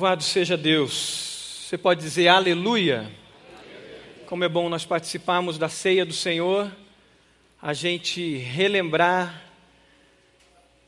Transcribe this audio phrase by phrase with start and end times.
[0.00, 1.66] Louvado seja Deus.
[1.68, 3.12] Você pode dizer aleluia.
[4.24, 6.74] Como é bom nós participarmos da ceia do Senhor,
[7.60, 9.44] a gente relembrar,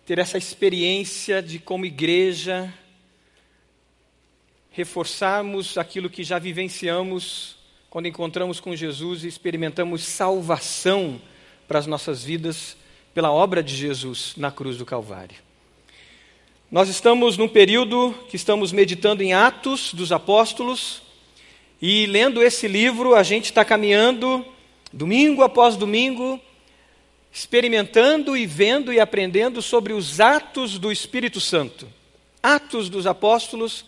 [0.06, 2.72] ter essa experiência de, como igreja,
[4.70, 7.58] reforçarmos aquilo que já vivenciamos
[7.90, 11.20] quando encontramos com Jesus e experimentamos salvação
[11.68, 12.78] para as nossas vidas
[13.12, 15.51] pela obra de Jesus na cruz do Calvário.
[16.72, 21.02] Nós estamos num período que estamos meditando em Atos dos Apóstolos
[21.82, 24.42] e lendo esse livro, a gente está caminhando
[24.90, 26.40] domingo após domingo,
[27.30, 31.86] experimentando e vendo e aprendendo sobre os atos do Espírito Santo.
[32.42, 33.84] Atos dos Apóstolos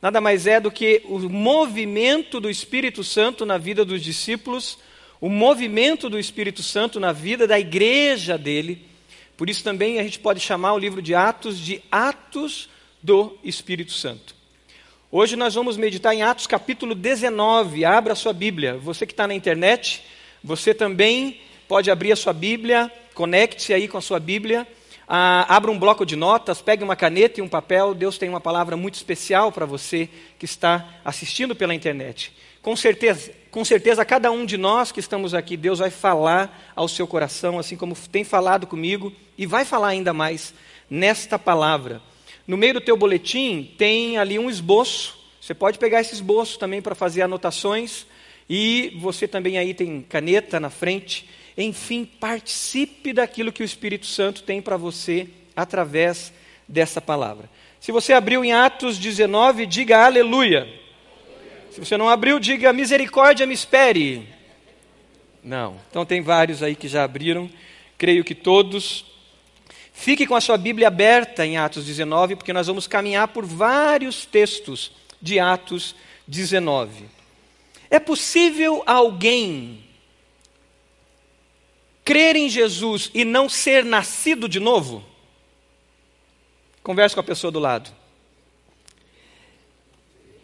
[0.00, 4.78] nada mais é do que o movimento do Espírito Santo na vida dos discípulos,
[5.20, 8.87] o movimento do Espírito Santo na vida da igreja dele
[9.38, 12.68] por isso também a gente pode chamar o livro de Atos de Atos
[13.00, 14.34] do Espírito Santo.
[15.12, 17.84] Hoje nós vamos meditar em Atos capítulo 19.
[17.84, 18.76] Abra a sua Bíblia.
[18.78, 20.02] Você que está na internet,
[20.42, 24.66] você também pode abrir a sua Bíblia, conecte-se aí com a sua Bíblia.
[25.06, 27.94] Ah, abra um bloco de notas, pegue uma caneta e um papel.
[27.94, 32.32] Deus tem uma palavra muito especial para você que está assistindo pela internet.
[32.60, 36.88] Com certeza, com certeza, cada um de nós que estamos aqui, Deus vai falar ao
[36.88, 40.52] seu coração, assim como tem falado comigo e vai falar ainda mais
[40.90, 42.02] nesta palavra.
[42.46, 45.18] No meio do teu boletim tem ali um esboço.
[45.40, 48.06] Você pode pegar esse esboço também para fazer anotações
[48.48, 51.28] e você também aí tem caneta na frente.
[51.56, 56.32] Enfim, participe daquilo que o Espírito Santo tem para você através
[56.66, 57.50] dessa palavra.
[57.80, 60.68] Se você abriu em Atos 19, diga aleluia.
[61.78, 64.28] Se você não abriu, diga misericórdia me espere.
[65.44, 65.80] Não.
[65.88, 67.48] Então tem vários aí que já abriram.
[67.96, 69.04] Creio que todos.
[69.92, 74.26] Fique com a sua Bíblia aberta em Atos 19, porque nós vamos caminhar por vários
[74.26, 74.90] textos
[75.22, 75.94] de Atos
[76.26, 77.04] 19.
[77.88, 79.84] É possível alguém
[82.04, 85.04] crer em Jesus e não ser nascido de novo?
[86.82, 87.97] Converse com a pessoa do lado.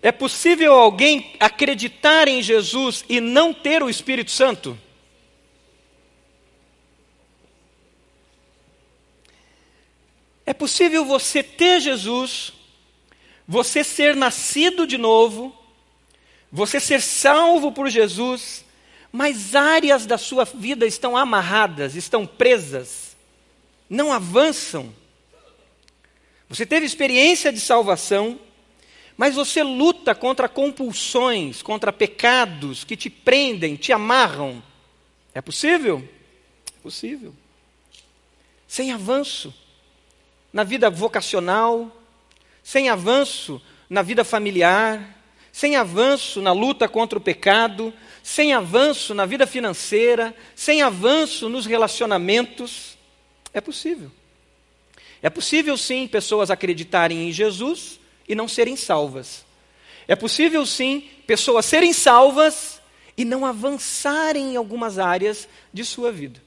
[0.04, 4.78] É possível alguém acreditar em Jesus e não ter o Espírito Santo?
[10.44, 12.52] É possível você ter Jesus,
[13.48, 15.56] você ser nascido de novo,
[16.52, 18.62] você ser salvo por Jesus,
[19.10, 23.16] mas áreas da sua vida estão amarradas, estão presas,
[23.88, 24.94] não avançam.
[26.46, 28.38] Você teve experiência de salvação,
[29.16, 34.62] mas você luta contra compulsões, contra pecados que te prendem, te amarram.
[35.32, 36.06] É possível?
[36.76, 37.34] É possível.
[38.66, 39.54] Sem avanço
[40.52, 41.94] na vida vocacional,
[42.62, 45.16] sem avanço na vida familiar,
[45.52, 51.66] sem avanço na luta contra o pecado, sem avanço na vida financeira, sem avanço nos
[51.66, 52.98] relacionamentos.
[53.52, 54.10] É possível.
[55.22, 59.44] É possível sim pessoas acreditarem em Jesus e não serem salvas.
[60.06, 62.80] É possível, sim, pessoas serem salvas
[63.16, 66.42] e não avançarem em algumas áreas de sua vida.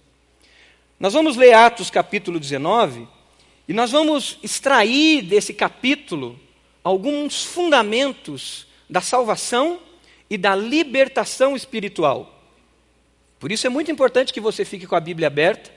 [1.00, 3.08] Nós vamos ler Atos capítulo 19
[3.68, 6.40] e nós vamos extrair desse capítulo
[6.84, 9.80] alguns fundamentos da salvação
[10.30, 12.34] e da libertação espiritual.
[13.40, 15.72] Por isso é muito importante que você fique com a Bíblia aberta,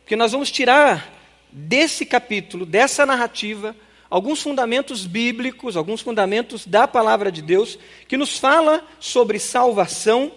[0.00, 1.12] porque nós vamos tirar
[1.50, 3.74] desse capítulo, dessa narrativa,
[4.10, 7.78] alguns fundamentos bíblicos, alguns fundamentos da palavra de Deus,
[8.08, 10.32] que nos fala sobre salvação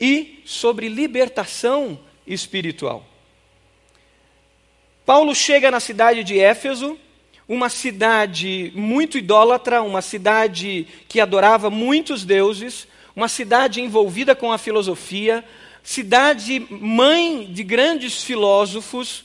[0.00, 3.04] e sobre libertação espiritual.
[5.04, 6.96] Paulo chega na cidade de Éfeso,
[7.48, 14.58] uma cidade muito idólatra, uma cidade que adorava muitos deuses, uma cidade envolvida com a
[14.58, 15.44] filosofia,
[15.82, 19.24] cidade mãe de grandes filósofos,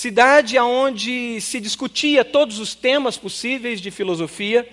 [0.00, 4.66] cidade onde se discutia todos os temas possíveis de filosofia,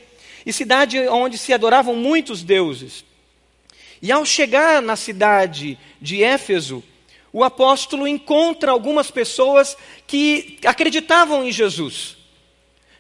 [0.46, 3.04] e cidade onde se adoravam muitos deuses.
[4.02, 6.82] E ao chegar na cidade de Éfeso,
[7.34, 9.76] o apóstolo encontra algumas pessoas
[10.08, 12.16] que acreditavam em Jesus.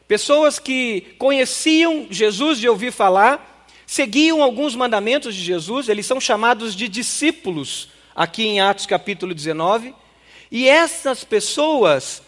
[0.06, 6.76] Pessoas que conheciam Jesus de ouvir falar, seguiam alguns mandamentos de Jesus, eles são chamados
[6.76, 9.96] de discípulos, aqui em Atos capítulo 19.
[10.52, 12.22] E essas pessoas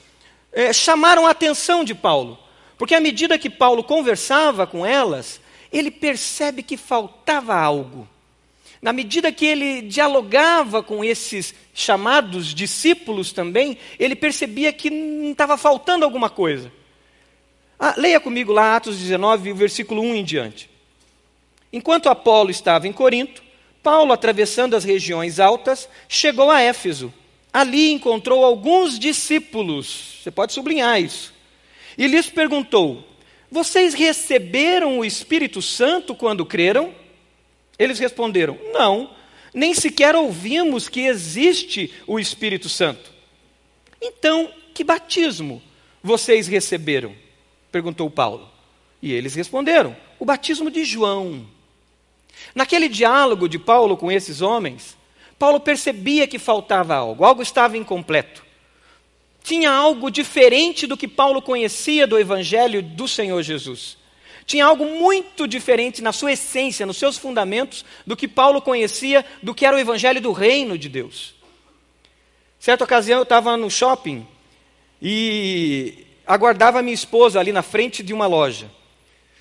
[0.51, 2.37] é, chamaram a atenção de Paulo,
[2.77, 5.39] porque à medida que Paulo conversava com elas,
[5.71, 8.07] ele percebe que faltava algo.
[8.81, 16.05] Na medida que ele dialogava com esses chamados discípulos também, ele percebia que estava faltando
[16.05, 16.71] alguma coisa.
[17.77, 20.69] Ah, leia comigo lá Atos 19, o versículo 1 em diante.
[21.71, 23.43] Enquanto Apolo estava em Corinto,
[23.83, 27.13] Paulo, atravessando as regiões altas, chegou a Éfeso.
[27.51, 31.33] Ali encontrou alguns discípulos, você pode sublinhar isso,
[31.97, 33.03] e lhes perguntou:
[33.51, 36.93] Vocês receberam o Espírito Santo quando creram?
[37.77, 39.09] Eles responderam: Não,
[39.53, 43.11] nem sequer ouvimos que existe o Espírito Santo.
[44.01, 45.61] Então, que batismo
[46.03, 47.13] vocês receberam?
[47.71, 48.49] perguntou Paulo.
[49.01, 51.45] E eles responderam: O batismo de João.
[52.53, 54.95] Naquele diálogo de Paulo com esses homens,
[55.39, 58.45] Paulo percebia que faltava algo, algo estava incompleto.
[59.41, 63.97] Tinha algo diferente do que Paulo conhecia do Evangelho do Senhor Jesus.
[64.45, 69.55] Tinha algo muito diferente na sua essência, nos seus fundamentos, do que Paulo conhecia do
[69.55, 71.33] que era o Evangelho do Reino de Deus.
[72.59, 74.27] Certa ocasião eu estava no shopping
[75.01, 78.69] e aguardava minha esposa ali na frente de uma loja.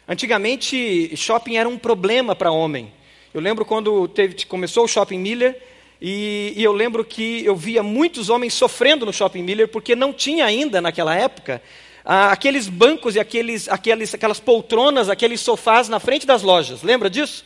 [0.07, 2.93] Antigamente, shopping era um problema para homem.
[3.35, 5.61] Eu lembro quando teve, começou o Shopping Miller
[6.01, 10.13] e, e, eu lembro que eu via muitos homens sofrendo no Shopping Miller porque não
[10.13, 11.61] tinha ainda, naquela época,
[12.05, 16.83] ah, aqueles bancos e aqueles, aqueles, aquelas poltronas, aqueles sofás na frente das lojas.
[16.83, 17.45] Lembra disso?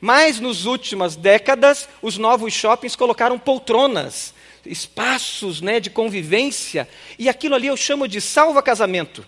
[0.00, 4.32] Mas nas últimas décadas, os novos shoppings colocaram poltronas,
[4.64, 6.88] espaços né, de convivência,
[7.18, 9.26] e aquilo ali eu chamo de salva-casamento,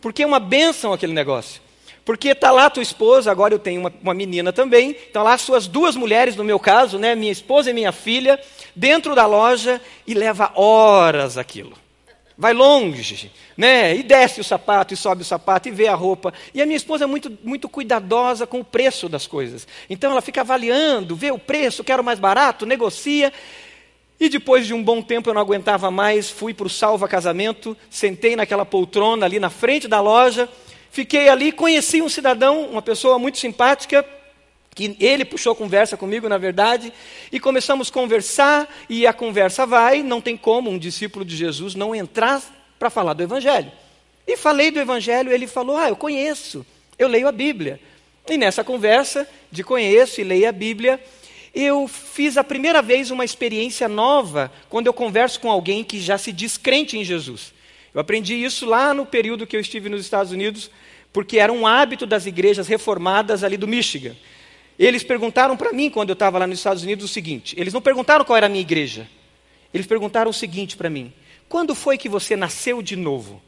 [0.00, 1.65] porque é uma bênção aquele negócio.
[2.06, 5.66] Porque está lá tua esposa, agora eu tenho uma, uma menina também, estão lá suas
[5.66, 8.40] duas mulheres, no meu caso, né, minha esposa e minha filha,
[8.76, 11.72] dentro da loja e leva horas aquilo.
[12.38, 13.96] Vai longe, né?
[13.96, 16.32] E desce o sapato, e sobe o sapato, e vê a roupa.
[16.54, 19.66] E a minha esposa é muito, muito cuidadosa com o preço das coisas.
[19.90, 23.32] Então ela fica avaliando, vê o preço, quero mais barato, negocia.
[24.20, 27.76] E depois de um bom tempo eu não aguentava mais, fui para o salva casamento,
[27.90, 30.48] sentei naquela poltrona ali na frente da loja
[30.96, 34.02] Fiquei ali, conheci um cidadão, uma pessoa muito simpática,
[34.74, 36.90] que ele puxou conversa comigo, na verdade,
[37.30, 41.74] e começamos a conversar, e a conversa vai, não tem como um discípulo de Jesus
[41.74, 42.42] não entrar
[42.78, 43.70] para falar do Evangelho.
[44.26, 46.64] E falei do Evangelho, ele falou: Ah, eu conheço,
[46.98, 47.78] eu leio a Bíblia.
[48.26, 50.98] E nessa conversa de conheço e leio a Bíblia,
[51.54, 56.16] eu fiz a primeira vez uma experiência nova quando eu converso com alguém que já
[56.16, 57.52] se diz crente em Jesus.
[57.92, 60.70] Eu aprendi isso lá no período que eu estive nos Estados Unidos,
[61.16, 64.14] porque era um hábito das igrejas reformadas ali do Michigan.
[64.78, 67.80] Eles perguntaram para mim, quando eu estava lá nos Estados Unidos, o seguinte: eles não
[67.80, 69.08] perguntaram qual era a minha igreja,
[69.72, 71.10] eles perguntaram o seguinte para mim:
[71.48, 73.42] quando foi que você nasceu de novo?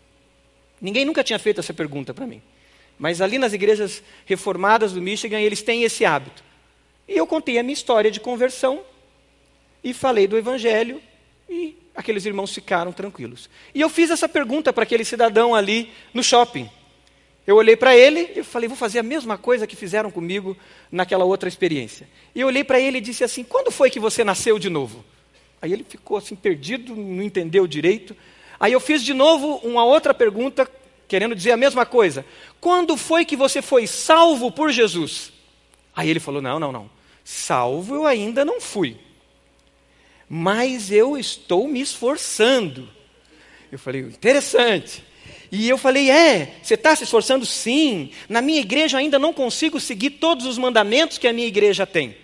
[0.81, 2.41] Ninguém nunca tinha feito essa pergunta para mim.
[2.99, 6.43] Mas ali nas igrejas reformadas do Michigan, eles têm esse hábito.
[7.07, 8.81] E eu contei a minha história de conversão
[9.85, 11.03] e falei do evangelho
[11.51, 13.51] e aqueles irmãos ficaram tranquilos.
[13.75, 16.71] E eu fiz essa pergunta para aquele cidadão ali no shopping.
[17.49, 20.55] Eu olhei para ele e falei, vou fazer a mesma coisa que fizeram comigo
[20.93, 22.07] naquela outra experiência.
[22.35, 25.03] E eu olhei para ele e disse assim: quando foi que você nasceu de novo?
[25.63, 28.15] Aí ele ficou assim perdido, não entendeu direito.
[28.61, 30.71] Aí eu fiz de novo uma outra pergunta,
[31.09, 32.23] querendo dizer a mesma coisa.
[32.61, 35.33] Quando foi que você foi salvo por Jesus?
[35.97, 36.91] Aí ele falou: não, não, não.
[37.25, 38.99] Salvo eu ainda não fui.
[40.29, 42.87] Mas eu estou me esforçando.
[43.73, 45.08] Eu falei: interessante.
[45.51, 47.47] E eu falei: É, você está se esforçando?
[47.47, 48.11] Sim.
[48.29, 52.17] Na minha igreja ainda não consigo seguir todos os mandamentos que a minha igreja tem.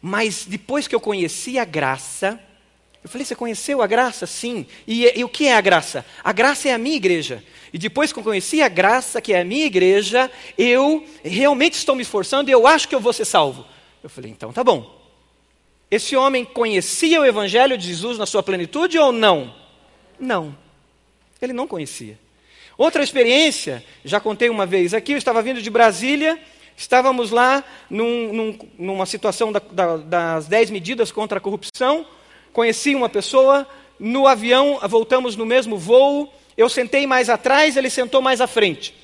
[0.00, 2.40] Mas depois que eu conheci a graça,
[3.02, 4.26] eu falei: Você conheceu a graça?
[4.26, 4.66] Sim.
[4.86, 6.04] E, e o que é a graça?
[6.22, 7.42] A graça é a minha igreja.
[7.72, 11.94] E depois que eu conheci a graça, que é a minha igreja, eu realmente estou
[11.94, 13.66] me esforçando e eu acho que eu vou ser salvo.
[14.02, 14.98] Eu falei: Então tá bom.
[15.90, 19.52] Esse homem conhecia o evangelho de Jesus na sua plenitude ou não?
[20.20, 20.56] Não.
[21.40, 22.18] Ele não conhecia.
[22.76, 26.38] Outra experiência, já contei uma vez aqui, eu estava vindo de Brasília,
[26.76, 32.06] estávamos lá num, num, numa situação da, da, das dez medidas contra a corrupção,
[32.52, 33.66] conheci uma pessoa,
[33.98, 38.94] no avião, voltamos no mesmo voo, eu sentei mais atrás, ele sentou mais à frente.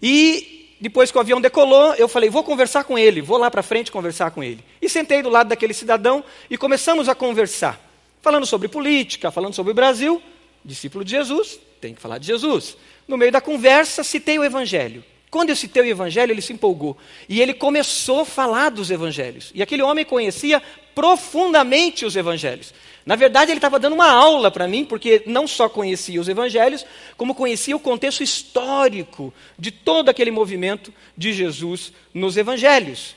[0.00, 3.62] E depois que o avião decolou, eu falei, vou conversar com ele, vou lá para
[3.62, 4.64] frente conversar com ele.
[4.80, 7.80] E sentei do lado daquele cidadão e começamos a conversar,
[8.22, 10.22] falando sobre política, falando sobre o Brasil,
[10.64, 12.76] discípulo de Jesus, tem que falar de Jesus.
[13.06, 15.04] No meio da conversa, citei o Evangelho.
[15.30, 16.96] Quando eu citei o Evangelho, ele se empolgou.
[17.28, 19.50] E ele começou a falar dos Evangelhos.
[19.54, 20.62] E aquele homem conhecia
[20.94, 22.72] profundamente os Evangelhos.
[23.04, 26.84] Na verdade, ele estava dando uma aula para mim, porque não só conhecia os Evangelhos,
[27.16, 33.14] como conhecia o contexto histórico de todo aquele movimento de Jesus nos Evangelhos.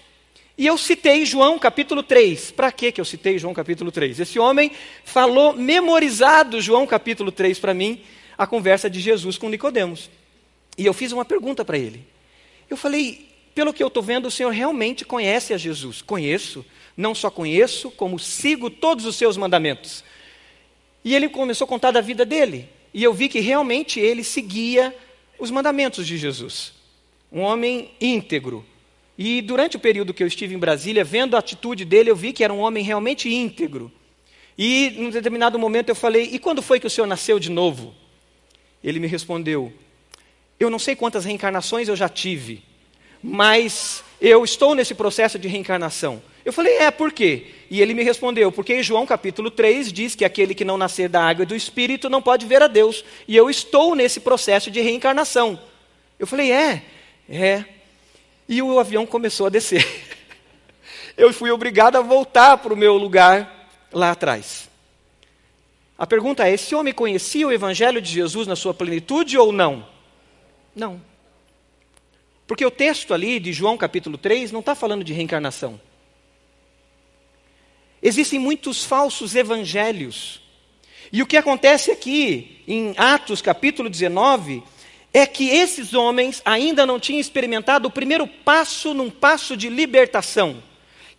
[0.58, 2.52] E eu citei João capítulo 3.
[2.52, 4.20] Para que eu citei João capítulo 3?
[4.20, 4.72] Esse homem
[5.04, 8.02] falou memorizado João capítulo 3 para mim,
[8.38, 10.10] a conversa de Jesus com Nicodemos.
[10.78, 12.06] E eu fiz uma pergunta para ele.
[12.70, 16.02] Eu falei: pelo que eu estou vendo, o senhor realmente conhece a Jesus.
[16.02, 16.66] Conheço.
[16.96, 20.04] Não só conheço, como sigo todos os seus mandamentos.
[21.04, 22.70] E ele começou a contar da vida dele.
[22.94, 24.96] E eu vi que realmente ele seguia
[25.40, 26.74] os mandamentos de Jesus.
[27.32, 28.66] Um homem íntegro.
[29.18, 32.34] E durante o período que eu estive em Brasília, vendo a atitude dele, eu vi
[32.34, 33.92] que era um homem realmente íntegro.
[34.58, 37.96] E num determinado momento eu falei: E quando foi que o senhor nasceu de novo?
[38.84, 39.72] Ele me respondeu:
[40.60, 42.64] Eu não sei quantas reencarnações eu já tive,
[43.22, 46.22] mas eu estou nesse processo de reencarnação.
[46.44, 47.48] Eu falei: É, por quê?
[47.70, 51.08] E ele me respondeu: Porque em João capítulo 3 diz que aquele que não nascer
[51.08, 53.04] da água e do espírito não pode ver a Deus.
[53.28, 55.60] E eu estou nesse processo de reencarnação.
[56.20, 56.84] Eu falei: É,
[57.30, 57.66] é.
[58.52, 59.88] E o avião começou a descer.
[61.16, 64.70] Eu fui obrigado a voltar para o meu lugar lá atrás.
[65.98, 69.88] A pergunta é: esse homem conhecia o Evangelho de Jesus na sua plenitude ou não?
[70.76, 71.02] Não.
[72.46, 75.80] Porque o texto ali de João capítulo 3 não está falando de reencarnação.
[78.04, 80.42] Existem muitos falsos evangelhos.
[81.10, 84.62] E o que acontece aqui, em Atos capítulo 19,
[85.14, 90.62] é que esses homens ainda não tinham experimentado o primeiro passo num passo de libertação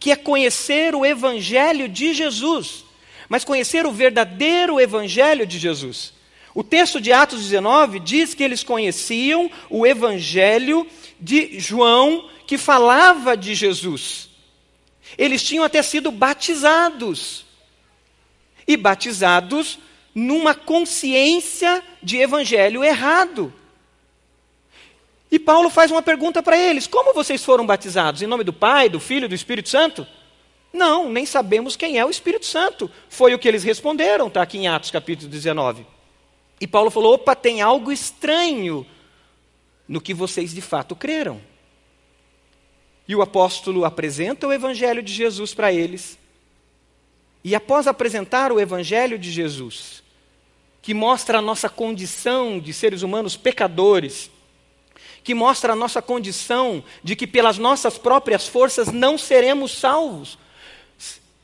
[0.03, 2.85] que é conhecer o Evangelho de Jesus,
[3.29, 6.13] mas conhecer o verdadeiro Evangelho de Jesus.
[6.53, 10.85] O texto de Atos 19 diz que eles conheciam o Evangelho
[11.21, 14.29] de João, que falava de Jesus.
[15.17, 17.45] Eles tinham até sido batizados.
[18.67, 19.79] E batizados
[20.13, 23.55] numa consciência de evangelho errado.
[25.33, 28.21] E Paulo faz uma pergunta para eles: Como vocês foram batizados?
[28.21, 30.07] Em nome do Pai, do Filho e do Espírito Santo?
[30.71, 32.91] Não, nem sabemos quem é o Espírito Santo.
[33.09, 35.87] Foi o que eles responderam, está aqui em Atos capítulo 19.
[36.61, 38.87] E Paulo falou: opa, tem algo estranho
[39.89, 41.41] no que vocês de fato creram.
[43.09, 46.19] E o apóstolo apresenta o Evangelho de Jesus para eles.
[47.43, 50.03] E após apresentar o Evangelho de Jesus,
[50.83, 54.31] que mostra a nossa condição de seres humanos pecadores,
[55.23, 60.39] que mostra a nossa condição de que pelas nossas próprias forças não seremos salvos.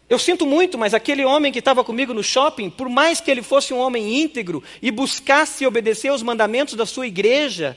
[0.08, 3.42] Eu sinto muito, mas aquele homem que estava comigo no shopping, por mais que ele
[3.42, 7.76] fosse um homem íntegro e buscasse obedecer os mandamentos da sua igreja,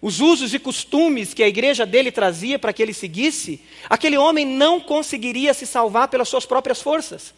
[0.00, 4.46] os usos e costumes que a igreja dele trazia para que ele seguisse, aquele homem
[4.46, 7.34] não conseguiria se salvar pelas suas próprias forças.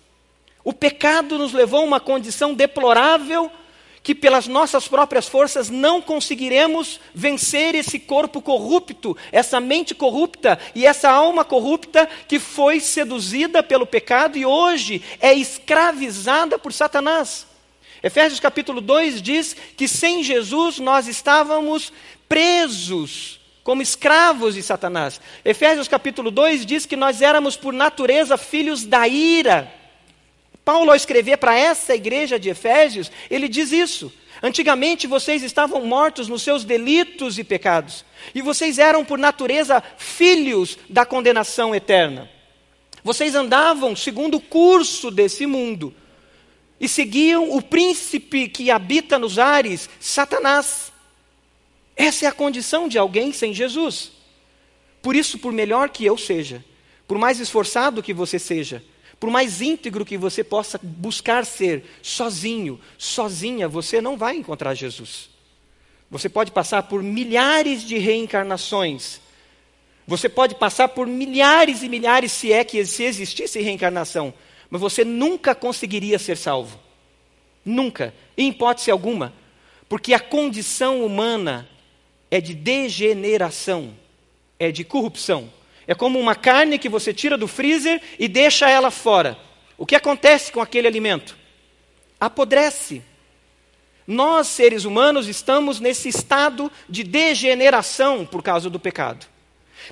[0.62, 3.50] O pecado nos levou a uma condição deplorável
[4.04, 10.87] que pelas nossas próprias forças não conseguiremos vencer esse corpo corrupto, essa mente corrupta e
[10.87, 17.46] essa alma corrupta que foi seduzida pelo pecado e hoje é escravizada por Satanás.
[18.02, 21.90] Efésios capítulo 2 diz que sem Jesus nós estávamos
[22.28, 25.18] presos como escravos de Satanás.
[25.42, 29.73] Efésios capítulo 2 diz que nós éramos por natureza filhos da ira.
[30.64, 34.12] Paulo, ao escrever para essa igreja de Efésios, ele diz isso.
[34.42, 38.04] Antigamente vocês estavam mortos nos seus delitos e pecados,
[38.35, 42.30] e vocês eram, por natureza, filhos da condenação eterna.
[43.02, 45.94] Vocês andavam segundo o curso desse mundo
[46.80, 50.92] e seguiam o príncipe que habita nos ares, Satanás.
[51.94, 54.12] Essa é a condição de alguém sem Jesus.
[55.02, 56.64] Por isso, por melhor que eu seja,
[57.06, 58.83] por mais esforçado que você seja,
[59.18, 65.30] por mais íntegro que você possa buscar ser, sozinho, sozinha, você não vai encontrar Jesus.
[66.11, 69.21] Você pode passar por milhares de reencarnações.
[70.06, 74.35] Você pode passar por milhares e milhares, se é que se existisse reencarnação,
[74.68, 76.78] mas você nunca conseguiria ser salvo.
[77.64, 79.33] Nunca, em hipótese alguma,
[79.88, 81.68] porque a condição humana
[82.30, 83.94] é de degeneração,
[84.59, 85.50] é de corrupção.
[85.86, 89.38] É como uma carne que você tira do freezer e deixa ela fora.
[89.76, 91.36] O que acontece com aquele alimento?
[92.18, 93.02] Apodrece.
[94.06, 99.26] Nós, seres humanos, estamos nesse estado de degeneração por causa do pecado.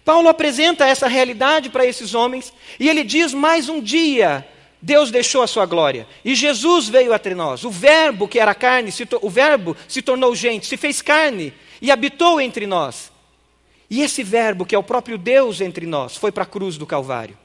[0.04, 4.46] Paulo apresenta essa realidade para esses homens e ele diz: mais um dia
[4.80, 7.64] Deus deixou a sua glória e Jesus veio entre nós.
[7.64, 12.40] O Verbo que era carne, o Verbo se tornou gente, se fez carne e habitou
[12.40, 13.12] entre nós.
[13.92, 16.87] E esse Verbo, que é o próprio Deus entre nós, foi para a cruz do
[16.87, 17.37] Calvário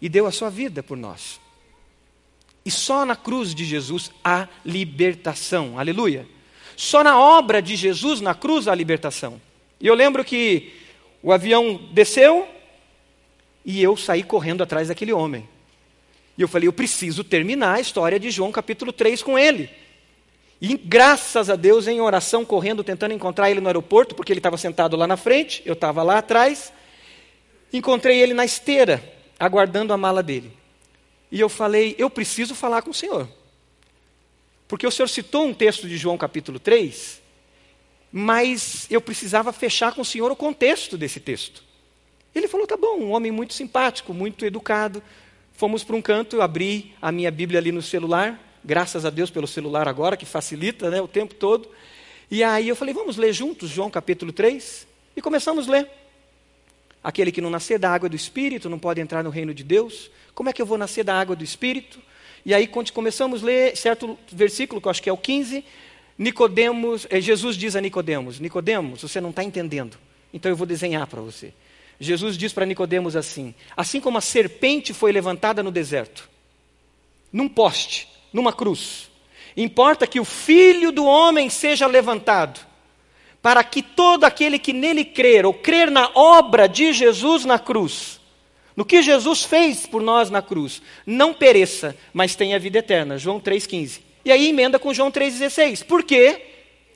[0.00, 1.40] e deu a sua vida por nós.
[2.64, 6.28] E só na cruz de Jesus há libertação, aleluia.
[6.76, 9.42] Só na obra de Jesus na cruz há libertação.
[9.80, 10.72] E eu lembro que
[11.20, 12.46] o avião desceu
[13.64, 15.48] e eu saí correndo atrás daquele homem.
[16.38, 19.68] E eu falei, eu preciso terminar a história de João capítulo 3 com ele.
[20.60, 24.56] E graças a Deus, em oração, correndo, tentando encontrar ele no aeroporto, porque ele estava
[24.56, 26.72] sentado lá na frente, eu estava lá atrás.
[27.72, 29.02] Encontrei ele na esteira,
[29.38, 30.52] aguardando a mala dele.
[31.30, 33.28] E eu falei: Eu preciso falar com o senhor.
[34.66, 37.22] Porque o senhor citou um texto de João capítulo 3,
[38.10, 41.62] mas eu precisava fechar com o senhor o contexto desse texto.
[42.34, 45.02] Ele falou: Tá bom, um homem muito simpático, muito educado.
[45.52, 49.30] Fomos para um canto, eu abri a minha Bíblia ali no celular, graças a Deus
[49.30, 51.70] pelo celular agora, que facilita né, o tempo todo.
[52.30, 54.86] E aí eu falei: Vamos ler juntos João capítulo 3?
[55.16, 55.90] E começamos a ler.
[57.02, 60.10] Aquele que não nascer da água do Espírito não pode entrar no reino de Deus.
[60.34, 62.00] Como é que eu vou nascer da água do Espírito?
[62.44, 65.64] E aí começamos a ler certo versículo, que eu acho que é o 15.
[66.18, 69.96] Nicodemos, eh, Jesus diz a Nicodemos: Nicodemos, você não está entendendo.
[70.34, 71.52] Então eu vou desenhar para você.
[72.00, 76.28] Jesus diz para Nicodemos assim: assim como a serpente foi levantada no deserto,
[77.32, 79.10] num poste, numa cruz,
[79.56, 82.60] importa que o filho do homem seja levantado
[83.40, 88.20] para que todo aquele que nele crer, ou crer na obra de Jesus na cruz,
[88.76, 93.16] no que Jesus fez por nós na cruz, não pereça, mas tenha vida eterna.
[93.16, 94.00] João 3,15.
[94.24, 95.84] E aí emenda com João 3,16.
[95.84, 96.42] Por quê?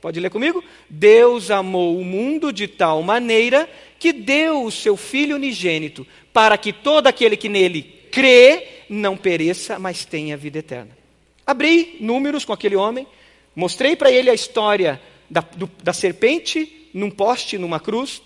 [0.00, 0.62] Pode ler comigo?
[0.90, 6.72] Deus amou o mundo de tal maneira que deu o seu Filho unigênito, para que
[6.72, 10.99] todo aquele que nele crê não pereça, mas tenha vida eterna.
[11.46, 13.06] Abri números com aquele homem,
[13.54, 18.22] mostrei para ele a história da, do, da serpente num poste, numa cruz,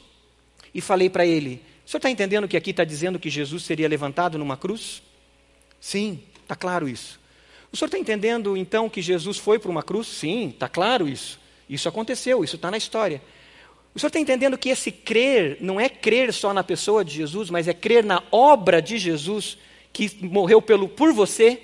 [0.74, 3.88] e falei para ele: O senhor está entendendo que aqui está dizendo que Jesus seria
[3.88, 5.02] levantado numa cruz?
[5.80, 7.20] Sim, está claro isso.
[7.70, 10.06] O senhor está entendendo então que Jesus foi para uma cruz?
[10.06, 11.40] Sim, está claro isso.
[11.68, 13.20] Isso aconteceu, isso está na história.
[13.94, 17.48] O senhor está entendendo que esse crer não é crer só na pessoa de Jesus,
[17.48, 19.56] mas é crer na obra de Jesus
[19.92, 21.62] que morreu pelo, por você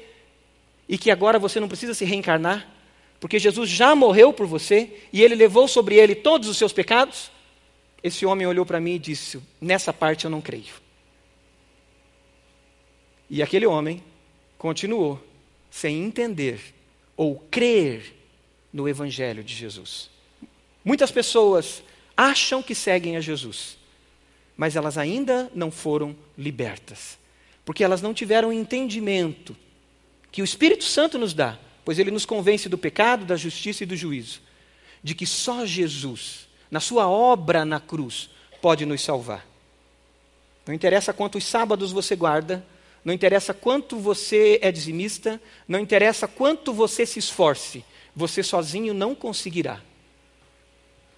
[0.90, 2.68] e que agora você não precisa se reencarnar?
[3.20, 7.31] porque Jesus já morreu por você e ele levou sobre ele todos os seus pecados?
[8.03, 10.81] Esse homem olhou para mim e disse: Nessa parte eu não creio.
[13.29, 14.03] E aquele homem
[14.57, 15.22] continuou
[15.70, 16.59] sem entender
[17.14, 18.14] ou crer
[18.72, 20.09] no Evangelho de Jesus.
[20.83, 21.83] Muitas pessoas
[22.16, 23.76] acham que seguem a Jesus,
[24.57, 27.18] mas elas ainda não foram libertas,
[27.66, 29.55] porque elas não tiveram entendimento
[30.30, 33.86] que o Espírito Santo nos dá pois ele nos convence do pecado, da justiça e
[33.86, 34.40] do juízo,
[35.02, 39.46] de que só Jesus, na sua obra na cruz, pode nos salvar.
[40.66, 42.64] Não interessa quantos sábados você guarda,
[43.04, 49.14] não interessa quanto você é dizimista, não interessa quanto você se esforce, você sozinho não
[49.14, 49.80] conseguirá.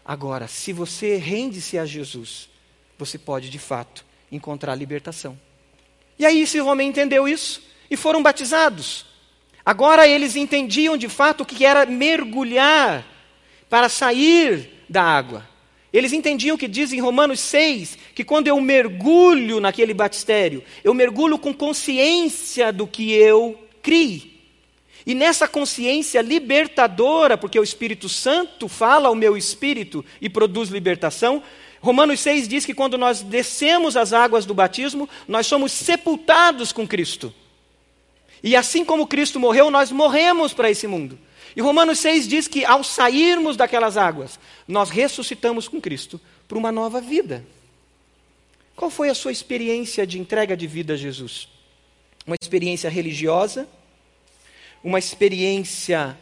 [0.05, 2.49] Agora, se você rende-se a Jesus,
[2.99, 5.39] você pode de fato encontrar libertação.
[6.19, 9.05] E aí esse homem entendeu isso e foram batizados.
[9.67, 13.07] Agora eles entendiam de fato o que era mergulhar
[13.69, 15.47] para sair da água.
[15.93, 21.37] Eles entendiam que diz em Romanos 6 que quando eu mergulho naquele batistério, eu mergulho
[21.37, 24.41] com consciência do que eu criei.
[25.05, 31.43] E nessa consciência libertadora, porque o Espírito Santo fala ao meu espírito e produz libertação,
[31.83, 36.89] Romanos 6 diz que quando nós descemos as águas do batismo, nós somos sepultados com
[36.89, 37.35] Cristo.
[38.43, 41.19] E assim como Cristo morreu, nós morremos para esse mundo.
[41.55, 46.73] E Romanos 6 diz que ao sairmos daquelas águas, nós ressuscitamos com Cristo para uma
[46.73, 47.45] nova vida.
[48.75, 51.49] Qual foi a sua experiência de entrega de vida a Jesus?
[52.27, 53.69] Uma experiência religiosa?
[54.83, 56.19] Uma experiência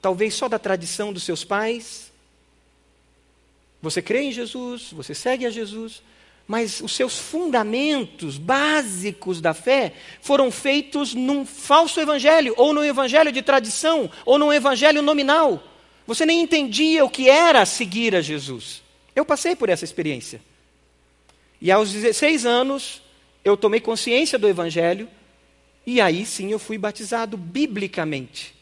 [0.00, 2.10] talvez só da tradição dos seus pais?
[3.80, 6.02] Você crê em Jesus, você segue a Jesus,
[6.46, 13.32] mas os seus fundamentos básicos da fé foram feitos num falso evangelho, ou num evangelho
[13.32, 15.62] de tradição, ou num evangelho nominal.
[16.06, 18.82] Você nem entendia o que era seguir a Jesus.
[19.14, 20.40] Eu passei por essa experiência.
[21.60, 23.02] E aos 16 anos,
[23.44, 25.08] eu tomei consciência do evangelho,
[25.86, 28.54] e aí sim eu fui batizado biblicamente.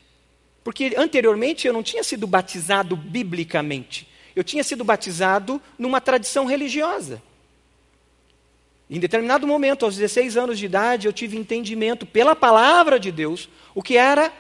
[0.62, 4.06] Porque anteriormente eu não tinha sido batizado biblicamente.
[4.36, 7.22] Eu tinha sido batizado numa tradição religiosa.
[8.90, 13.48] Em determinado momento, aos 16 anos de idade, eu tive entendimento pela palavra de Deus
[13.72, 14.32] o que era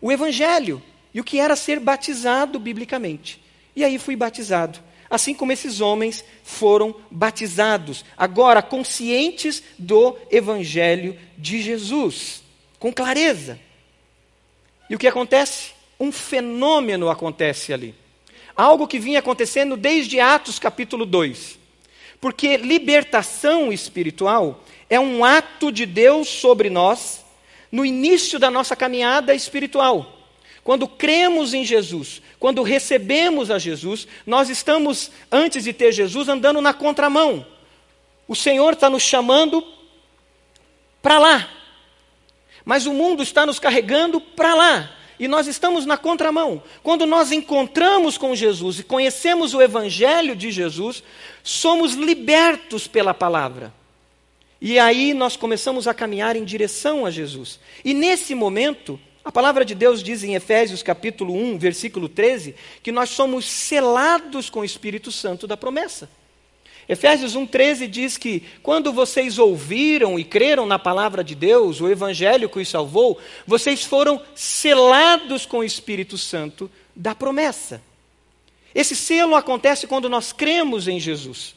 [0.00, 3.38] o Evangelho e o que era ser batizado biblicamente.
[3.76, 4.78] E aí fui batizado.
[5.10, 12.42] Assim como esses homens foram batizados, agora conscientes do Evangelho de Jesus,
[12.78, 13.58] com clareza.
[14.88, 15.72] E o que acontece?
[16.00, 17.94] Um fenômeno acontece ali.
[18.56, 21.58] Algo que vinha acontecendo desde Atos capítulo 2.
[22.20, 27.24] Porque libertação espiritual é um ato de Deus sobre nós
[27.70, 30.14] no início da nossa caminhada espiritual.
[30.64, 36.60] quando cremos em Jesus, quando recebemos a Jesus, nós estamos, antes de ter Jesus, andando
[36.60, 37.46] na contramão.
[38.26, 39.64] O Senhor está nos chamando
[41.00, 41.48] para lá,
[42.66, 44.97] mas o mundo está nos carregando para lá.
[45.18, 46.62] E nós estamos na contramão.
[46.82, 51.02] Quando nós encontramos com Jesus e conhecemos o Evangelho de Jesus,
[51.42, 53.72] somos libertos pela palavra.
[54.60, 57.58] E aí nós começamos a caminhar em direção a Jesus.
[57.84, 62.90] E nesse momento, a palavra de Deus diz em Efésios capítulo 1, versículo 13, que
[62.90, 66.08] nós somos selados com o Espírito Santo da promessa.
[66.88, 72.48] Efésios 1,13 diz que quando vocês ouviram e creram na palavra de Deus, o Evangelho
[72.48, 77.82] que os salvou, vocês foram selados com o Espírito Santo da promessa.
[78.74, 81.54] Esse selo acontece quando nós cremos em Jesus.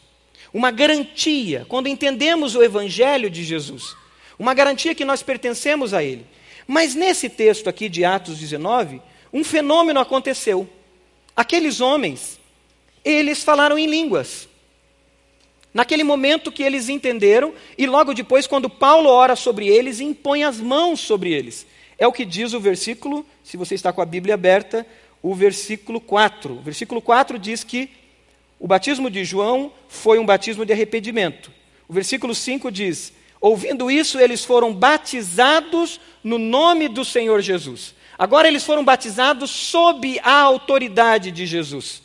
[0.54, 3.96] Uma garantia, quando entendemos o Evangelho de Jesus.
[4.38, 6.26] Uma garantia que nós pertencemos a Ele.
[6.67, 10.70] Mas nesse texto aqui de Atos 19, um fenômeno aconteceu.
[11.36, 12.38] Aqueles homens,
[13.06, 14.51] eles falaram em línguas.
[15.73, 20.60] Naquele momento que eles entenderam, e logo depois, quando Paulo ora sobre eles, impõe as
[20.60, 21.65] mãos sobre eles.
[21.97, 24.86] É o que diz o versículo, se você está com a Bíblia aberta,
[25.21, 26.53] o versículo 4.
[26.53, 27.89] O versículo 4 diz que
[28.60, 31.51] o batismo de João foi um batismo de arrependimento.
[31.88, 37.95] O versículo 5 diz: Ouvindo isso, eles foram batizados no nome do Senhor Jesus.
[38.17, 42.03] Agora eles foram batizados sob a autoridade de Jesus.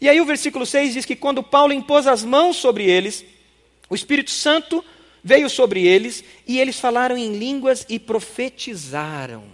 [0.00, 3.24] E aí o versículo 6 diz que quando Paulo impôs as mãos sobre eles,
[3.88, 4.84] o Espírito Santo
[5.22, 9.44] veio sobre eles e eles falaram em línguas e profetizaram.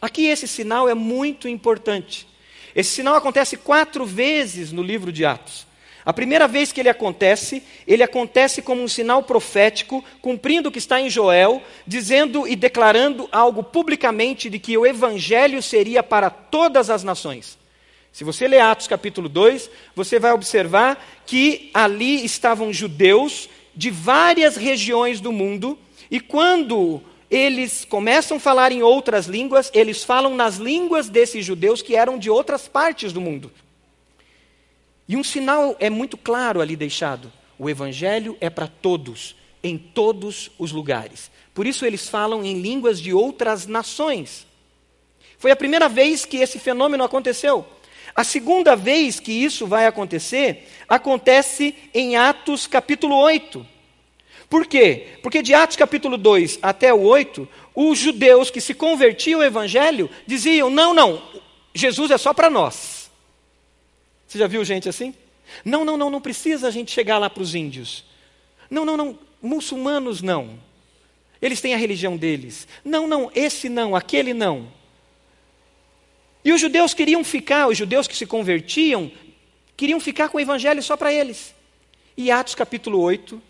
[0.00, 2.26] Aqui esse sinal é muito importante.
[2.74, 5.66] Esse sinal acontece quatro vezes no livro de Atos.
[6.06, 10.78] A primeira vez que ele acontece, ele acontece como um sinal profético, cumprindo o que
[10.78, 16.88] está em Joel, dizendo e declarando algo publicamente de que o evangelho seria para todas
[16.88, 17.59] as nações.
[18.12, 24.56] Se você ler Atos capítulo 2, você vai observar que ali estavam judeus de várias
[24.56, 25.78] regiões do mundo,
[26.10, 31.80] e quando eles começam a falar em outras línguas, eles falam nas línguas desses judeus
[31.80, 33.50] que eram de outras partes do mundo.
[35.08, 40.50] E um sinal é muito claro ali deixado: o evangelho é para todos, em todos
[40.58, 41.30] os lugares.
[41.54, 44.46] Por isso eles falam em línguas de outras nações.
[45.38, 47.66] Foi a primeira vez que esse fenômeno aconteceu.
[48.14, 53.66] A segunda vez que isso vai acontecer acontece em Atos capítulo 8.
[54.48, 55.18] Por quê?
[55.22, 60.10] Porque de Atos capítulo 2 até o 8, os judeus que se convertiam ao evangelho
[60.26, 61.22] diziam: não, não,
[61.74, 63.10] Jesus é só para nós.
[64.26, 65.14] Você já viu gente assim?
[65.64, 68.04] Não, não, não, não precisa a gente chegar lá para os índios.
[68.68, 70.58] Não, não, não, muçulmanos não.
[71.40, 72.68] Eles têm a religião deles.
[72.84, 74.68] Não, não, esse não, aquele não.
[76.44, 79.10] E os judeus queriam ficar, os judeus que se convertiam,
[79.76, 81.54] queriam ficar com o evangelho só para eles.
[82.16, 83.40] E Atos capítulo 8,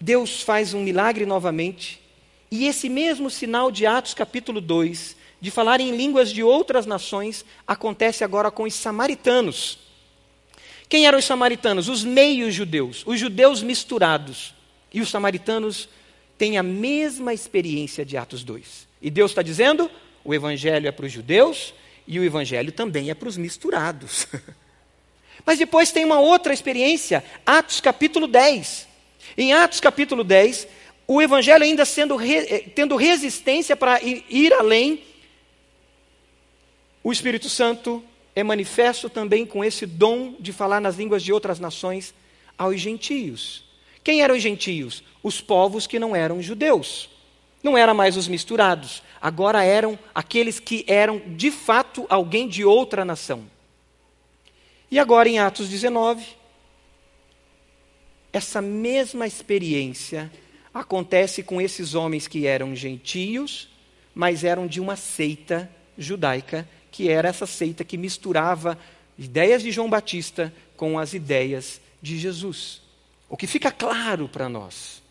[0.00, 2.00] Deus faz um milagre novamente,
[2.50, 7.44] e esse mesmo sinal de Atos capítulo 2 de falar em línguas de outras nações
[7.66, 9.78] acontece agora com os samaritanos.
[10.88, 11.88] Quem eram os samaritanos?
[11.88, 14.54] Os meios judeus, os judeus misturados.
[14.92, 15.88] E os samaritanos
[16.36, 18.88] têm a mesma experiência de Atos 2.
[19.00, 19.88] E Deus está dizendo:
[20.24, 21.74] o evangelho é para os judeus
[22.06, 24.26] e o evangelho também é para os misturados.
[25.44, 28.88] Mas depois tem uma outra experiência, Atos capítulo 10.
[29.36, 30.66] Em Atos capítulo 10,
[31.06, 35.02] o evangelho ainda sendo, eh, tendo resistência para ir, ir além
[37.02, 38.04] o Espírito Santo
[38.36, 42.14] é manifesto também com esse dom de falar nas línguas de outras nações
[42.58, 43.64] aos gentios.
[44.04, 45.02] Quem eram os gentios?
[45.22, 47.08] Os povos que não eram judeus.
[47.62, 53.04] Não eram mais os misturados, agora eram aqueles que eram de fato alguém de outra
[53.04, 53.44] nação.
[54.90, 56.26] E agora em Atos 19,
[58.32, 60.30] essa mesma experiência
[60.72, 63.68] acontece com esses homens que eram gentios,
[64.14, 68.76] mas eram de uma seita judaica que era essa seita que misturava
[69.16, 72.82] ideias de João Batista com as ideias de Jesus.
[73.28, 75.02] O que fica claro para nós,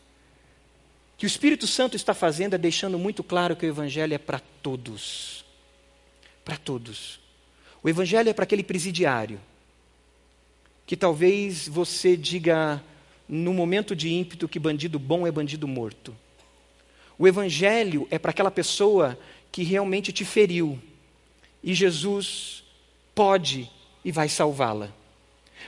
[1.20, 4.40] que o Espírito Santo está fazendo é deixando muito claro que o Evangelho é para
[4.64, 5.44] todos.
[6.46, 7.20] Para todos.
[7.84, 9.38] O Evangelho é para aquele presidiário,
[10.88, 12.82] que talvez você diga
[13.28, 16.16] no momento de ímpeto que bandido bom é bandido morto.
[17.18, 19.20] O Evangelho é para aquela pessoa
[19.52, 20.80] que realmente te feriu,
[21.62, 22.64] e Jesus
[23.14, 23.70] pode
[24.06, 24.90] e vai salvá-la.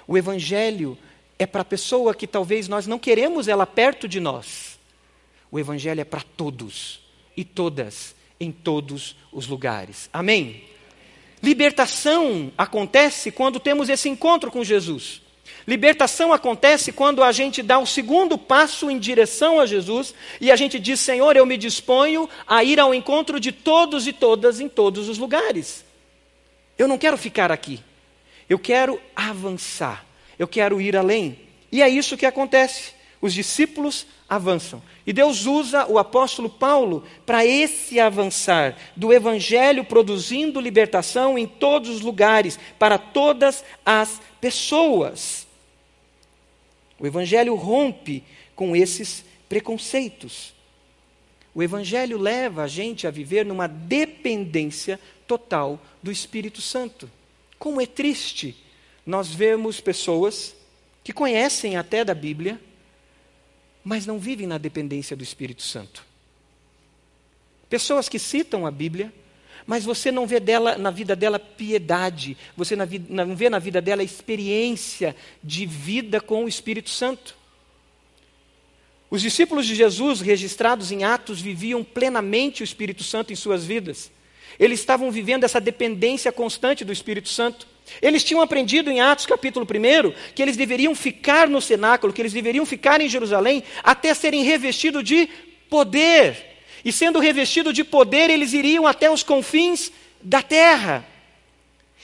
[0.08, 0.98] O Evangelho
[1.38, 4.71] é para a pessoa que talvez nós não queremos ela perto de nós.
[5.52, 7.02] O Evangelho é para todos
[7.36, 10.10] e todas, em todos os lugares.
[10.14, 10.64] Amém?
[11.44, 15.22] Libertação acontece quando temos esse encontro com Jesus.
[15.68, 20.56] Libertação acontece quando a gente dá o segundo passo em direção a Jesus e a
[20.56, 24.70] gente diz: Senhor, eu me disponho a ir ao encontro de todos e todas em
[24.70, 25.84] todos os lugares.
[26.78, 27.80] Eu não quero ficar aqui.
[28.50, 30.06] Eu quero avançar.
[30.40, 31.38] Eu quero ir além.
[31.72, 32.94] E é isso que acontece.
[33.22, 34.82] Os discípulos avançam.
[35.06, 41.90] E Deus usa o apóstolo Paulo para esse avançar do evangelho produzindo libertação em todos
[41.90, 45.48] os lugares, para todas as pessoas.
[47.00, 48.24] O Evangelho rompe
[48.56, 50.54] com esses preconceitos.
[51.54, 57.10] O Evangelho leva a gente a viver numa dependência total do Espírito Santo.
[57.58, 58.56] Como é triste
[59.04, 60.56] nós vemos pessoas
[61.04, 62.62] que conhecem até da Bíblia,
[63.84, 66.06] mas não vivem na dependência do Espírito Santo.
[67.70, 69.13] Pessoas que citam a Bíblia,
[69.65, 74.04] mas você não vê dela, na vida dela piedade, você não vê na vida dela
[74.04, 77.38] experiência de vida com o Espírito Santo.
[79.10, 84.12] Os discípulos de Jesus, registrados em Atos, viviam plenamente o Espírito Santo em suas vidas.
[84.60, 87.67] Eles estavam vivendo essa dependência constante do Espírito Santo.
[88.01, 92.34] Eles tinham aprendido em Atos capítulo 1 que eles deveriam ficar no cenáculo, que eles
[92.34, 95.27] deveriam ficar em Jerusalém até serem revestidos de
[95.69, 96.51] poder.
[96.84, 101.08] E sendo revestido de poder, eles iriam até os confins da terra.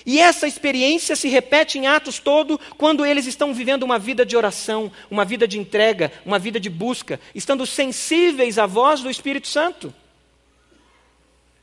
[0.05, 4.37] E essa experiência se repete em Atos todo quando eles estão vivendo uma vida de
[4.37, 9.47] oração, uma vida de entrega, uma vida de busca, estando sensíveis à voz do Espírito
[9.47, 9.93] Santo.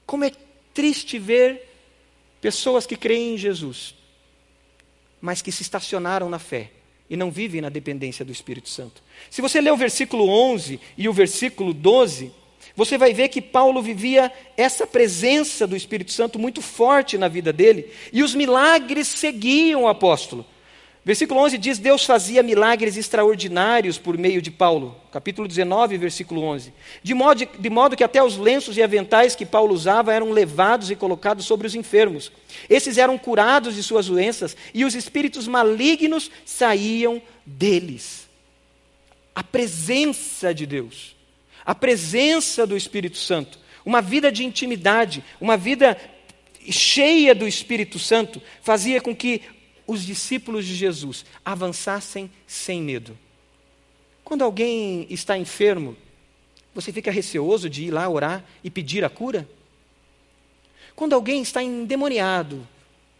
[0.05, 0.33] Como é
[0.75, 1.71] triste ver
[2.41, 3.95] pessoas que creem em Jesus,
[5.25, 6.71] mas que se estacionaram na fé
[7.09, 9.03] e não vivem na dependência do Espírito Santo.
[9.31, 12.31] Se você ler o versículo 11 e o versículo 12,
[12.77, 17.55] você vai ver que Paulo vivia essa presença do Espírito Santo muito forte na vida
[17.55, 20.45] dele, e os milagres seguiam o apóstolo.
[21.05, 24.97] Versículo 11 diz: Deus fazia milagres extraordinários por meio de Paulo.
[25.13, 26.73] Capítulo 19, versículo 11.
[27.03, 30.91] De modo, de modo que até os lenços e aventais que Paulo usava eram levados
[30.91, 32.33] e colocados sobre os enfermos.
[32.71, 38.27] Esses eram curados de suas doenças e os espíritos malignos saíam deles.
[39.35, 41.15] A presença de Deus
[41.65, 45.99] a presença do Espírito Santo, uma vida de intimidade, uma vida
[46.71, 49.43] cheia do Espírito Santo, fazia com que
[49.87, 53.19] os discípulos de Jesus avançassem sem medo.
[54.25, 55.97] Quando alguém está enfermo,
[56.75, 59.49] você fica receoso de ir lá orar e pedir a cura?
[60.97, 62.67] Quando alguém está endemoniado,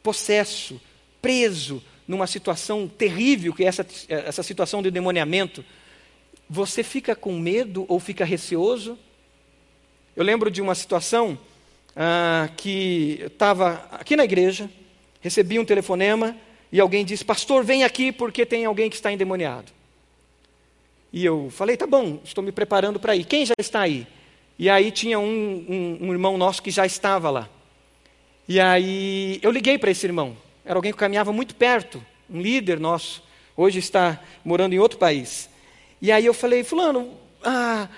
[0.03, 0.81] possesso,
[1.21, 5.65] preso numa situação terrível, que é essa, essa situação de endemoniamento,
[6.49, 8.99] você fica com medo ou fica receoso?
[10.17, 11.39] Eu lembro de uma situação
[11.97, 14.71] ah, que estava aqui na igreja,
[15.21, 16.37] recebi um telefonema
[16.75, 19.71] e alguém disse: Pastor, vem aqui porque tem alguém que está endemoniado.
[21.13, 23.25] E eu falei: Tá bom, estou me preparando para ir.
[23.25, 24.05] Quem já está aí?
[24.59, 25.25] E aí tinha um,
[25.69, 27.49] um, um irmão nosso que já estava lá.
[28.49, 30.37] E aí eu liguei para esse irmão.
[30.65, 33.23] Era alguém que caminhava muito perto, um líder nosso.
[33.57, 35.49] Hoje está morando em outro país.
[36.03, 37.89] E aí eu falei, fulano, ah,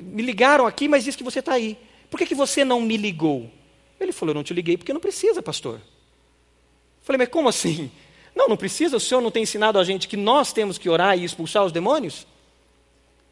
[0.00, 1.76] me ligaram aqui, mas diz que você está aí.
[2.08, 3.50] Por que, que você não me ligou?
[3.98, 5.80] Ele falou, eu não te liguei porque não precisa, pastor.
[7.06, 7.90] Falei, mas como assim?
[8.34, 11.18] Não, não precisa, o senhor não tem ensinado a gente que nós temos que orar
[11.18, 12.26] e expulsar os demônios?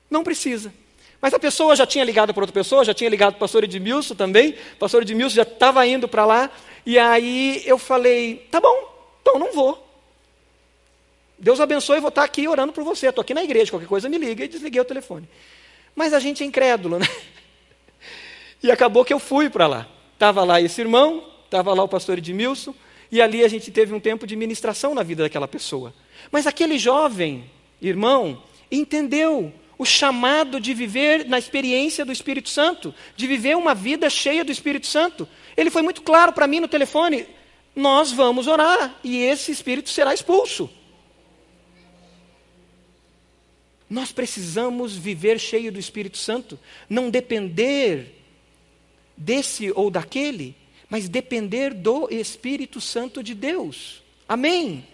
[0.09, 0.73] Não precisa.
[1.21, 3.65] Mas a pessoa já tinha ligado para outra pessoa, já tinha ligado para o pastor
[3.65, 6.51] Edmilson também, o pastor Edmilson já estava indo para lá,
[6.87, 9.87] e aí eu falei, tá bom, então não vou.
[11.39, 13.09] Deus abençoe, vou estar aqui orando por você.
[13.09, 15.29] Estou aqui na igreja, qualquer coisa me liga e desliguei o telefone.
[15.95, 17.07] Mas a gente é incrédulo, né?
[18.63, 19.87] E acabou que eu fui para lá.
[20.15, 22.75] Estava lá esse irmão, estava lá o pastor Edmilson,
[23.15, 25.95] e ali a gente teve um tempo de ministração na vida daquela pessoa.
[26.33, 27.49] Mas aquele jovem
[27.81, 34.11] irmão entendeu o chamado de viver na experiência do Espírito Santo, de viver uma vida
[34.11, 35.29] cheia do Espírito Santo.
[35.57, 37.25] Ele foi muito claro para mim no telefone:
[37.77, 40.69] nós vamos orar e esse espírito será expulso.
[43.89, 46.59] Nós precisamos viver cheio do Espírito Santo,
[46.91, 48.13] não depender
[49.17, 50.57] desse ou daquele,
[50.95, 54.01] mas depender do Espírito Santo de Deus.
[54.29, 54.87] Amém?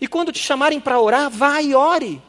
[0.00, 2.22] E quando te chamarem para orar, vá e ore.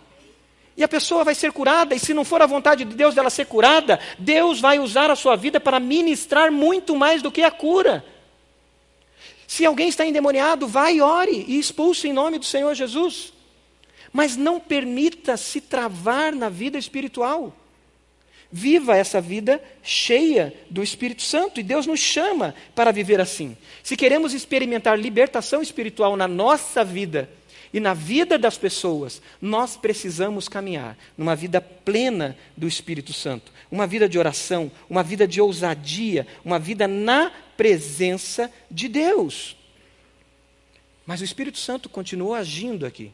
[0.76, 3.30] E a pessoa vai ser curada, e se não for a vontade de Deus dela
[3.30, 7.50] ser curada, Deus vai usar a sua vida para ministrar muito mais do que a
[7.50, 8.04] cura.
[9.48, 13.32] Se alguém está endemoniado, vá e ore e expulse em nome do Senhor Jesus
[14.12, 17.54] mas não permita se travar na vida espiritual.
[18.52, 21.60] Viva essa vida cheia do Espírito Santo.
[21.60, 23.58] E Deus nos chama para viver assim.
[23.84, 27.30] Se queremos experimentar libertação espiritual na nossa vida
[27.74, 33.52] e na vida das pessoas, nós precisamos caminhar numa vida plena do Espírito Santo.
[33.70, 39.58] Uma vida de oração, uma vida de ousadia, uma vida na presença de Deus.
[41.06, 43.12] Mas o Espírito Santo continuou agindo aqui.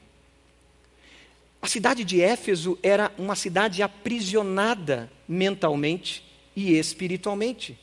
[1.63, 6.21] A cidade de Éfeso era uma cidade aprisionada mentalmente
[6.53, 7.79] e espiritualmente.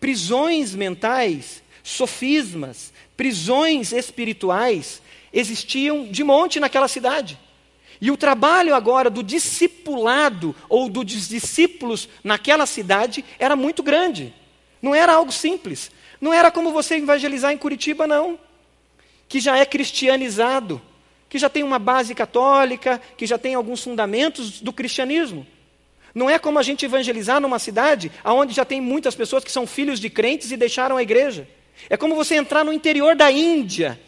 [0.00, 5.00] Prisões mentais, sofismas, prisões espirituais
[5.32, 7.38] existiam de monte naquela cidade.
[8.00, 14.34] E o trabalho agora do discipulado ou dos discípulos naquela cidade era muito grande.
[14.82, 15.92] Não era algo simples.
[16.20, 18.36] Não era como você evangelizar em Curitiba, não.
[19.28, 20.82] Que já é cristianizado
[21.28, 25.46] que já tem uma base católica, que já tem alguns fundamentos do cristianismo.
[26.14, 29.66] Não é como a gente evangelizar numa cidade onde já tem muitas pessoas que são
[29.66, 31.46] filhos de crentes e deixaram a igreja.
[31.90, 34.00] É como você entrar no interior da Índia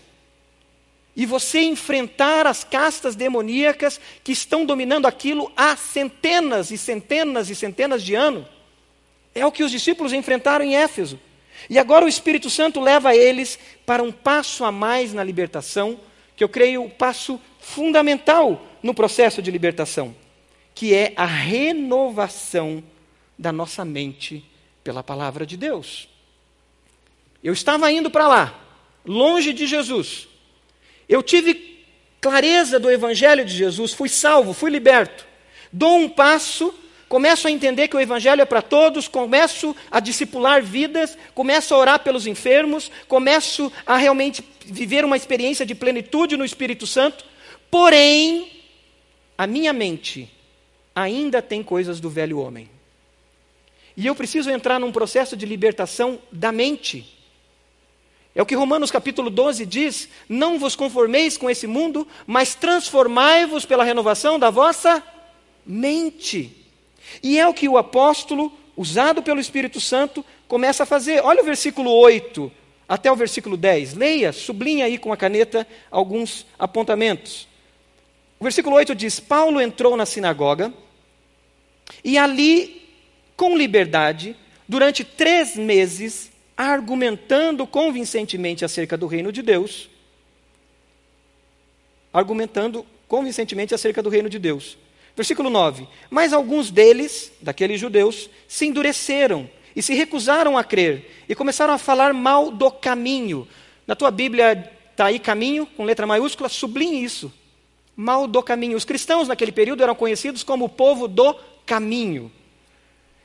[1.15, 7.55] e você enfrentar as castas demoníacas que estão dominando aquilo há centenas e centenas e
[7.55, 8.47] centenas de anos.
[9.35, 11.19] É o que os discípulos enfrentaram em Éfeso.
[11.69, 15.99] E agora o Espírito Santo leva eles para um passo a mais na libertação,
[16.39, 20.15] que eu creio o passo fundamental no processo de libertação,
[20.73, 22.81] que é a renovação
[23.37, 24.45] da nossa mente
[24.85, 26.09] pela palavra de Deus.
[27.43, 28.57] Eu estava indo para lá,
[29.05, 30.29] longe de Jesus.
[31.09, 31.85] Eu tive
[32.21, 35.27] clareza do evangelho de Jesus, fui salvo, fui liberto.
[35.73, 36.73] Dou um passo
[37.09, 41.79] começo a entender que o Evangelho é para todos, começo a discipular vidas, começo a
[41.79, 47.25] orar pelos enfermos, começo a realmente viver uma experiência de plenitude no Espírito Santo,
[47.71, 48.53] porém,
[49.37, 50.31] a minha mente
[50.95, 52.69] ainda tem coisas do velho homem.
[53.97, 57.17] E eu preciso entrar num processo de libertação da mente.
[58.35, 63.65] É o que Romanos capítulo 12 diz: Não vos conformeis com esse mundo, mas transformai-vos
[63.65, 65.03] pela renovação da vossa
[65.67, 66.58] mente.
[67.23, 71.23] E é o que o apóstolo, usado pelo Espírito Santo, começa a fazer.
[71.25, 72.51] Olha o versículo 8
[72.89, 73.95] até o versículo 10.
[73.95, 77.47] Leia, sublinha aí com a caneta alguns apontamentos.
[78.41, 80.73] O versículo 8 diz: Paulo entrou na sinagoga
[82.05, 82.89] e ali,
[83.37, 84.37] com liberdade,
[84.69, 89.89] durante três meses, argumentando convincentemente acerca do reino de Deus,
[92.13, 94.77] argumentando convincentemente acerca do reino de Deus.
[95.19, 101.35] Versículo 9: Mas alguns deles, daqueles judeus, se endureceram e se recusaram a crer e
[101.35, 103.49] começaram a falar mal do caminho.
[103.85, 107.33] Na tua Bíblia está aí caminho, com letra maiúscula, sublinhe isso.
[107.97, 108.77] Mal do caminho.
[108.77, 111.35] Os cristãos naquele período eram conhecidos como o povo do
[111.67, 112.31] caminho.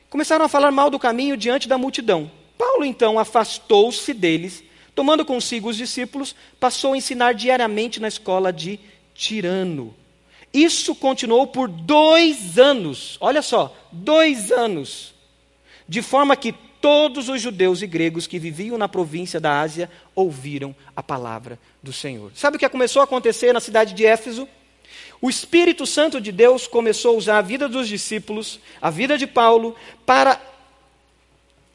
[0.10, 2.32] Começaram a falar mal do caminho diante da multidão.
[2.58, 4.64] Paulo então afastou-se deles,
[4.96, 8.80] tomando consigo os discípulos, passou a ensinar diariamente na escola de
[9.14, 9.94] Tirano
[10.54, 13.18] isso continuou por dois anos.
[13.20, 15.14] Olha só, dois anos.
[15.88, 20.76] De forma que todos os judeus e gregos que viviam na província da Ásia ouviram
[20.96, 22.32] a palavra do Senhor.
[22.36, 24.48] Sabe o que começou a acontecer na cidade de Éfeso?
[25.20, 29.26] O Espírito Santo de Deus começou a usar a vida dos discípulos, a vida de
[29.26, 30.40] Paulo, para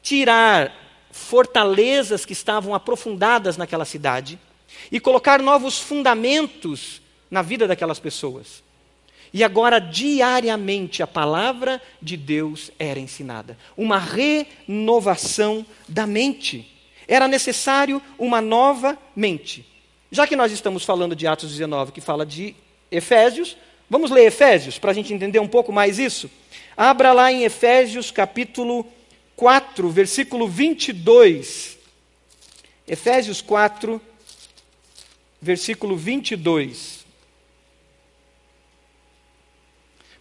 [0.01, 0.71] tirar
[1.11, 4.39] fortalezas que estavam aprofundadas naquela cidade
[4.91, 8.63] e colocar novos fundamentos na vida daquelas pessoas.
[9.33, 13.57] E agora, diariamente, a palavra de Deus era ensinada.
[13.77, 16.67] Uma renovação da mente.
[17.07, 19.65] Era necessário uma nova mente.
[20.11, 22.55] Já que nós estamos falando de Atos 19, que fala de
[22.91, 23.55] Efésios,
[23.87, 26.29] vamos ler Efésios para a gente entender um pouco mais isso?
[26.75, 28.87] Abra lá em Efésios capítulo
[29.35, 31.77] 4, versículo 22.
[32.87, 34.01] Efésios 4,
[35.39, 36.98] versículo 22.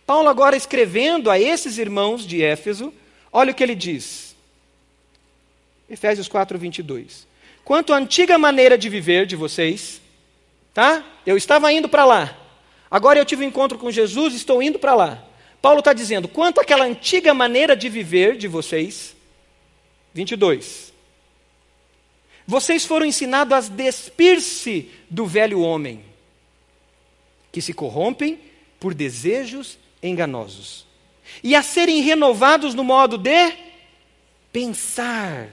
[0.08, 2.94] Paulo, agora escrevendo a esses irmãos de Éfeso,
[3.30, 4.34] olha o que ele diz.
[5.86, 7.26] Efésios 4, 22.
[7.62, 10.00] Quanto à antiga maneira de viver de vocês,
[10.72, 11.04] tá?
[11.26, 12.34] Eu estava indo para lá.
[12.90, 15.22] Agora eu tive um encontro com Jesus, estou indo para lá.
[15.60, 19.14] Paulo está dizendo: quanto àquela antiga maneira de viver de vocês,
[20.14, 20.90] 22.
[22.46, 26.02] Vocês foram ensinados a despir-se do velho homem,
[27.52, 28.40] que se corrompem
[28.80, 30.86] por desejos enganosos.
[31.42, 33.52] E a serem renovados no modo de
[34.52, 35.48] pensar,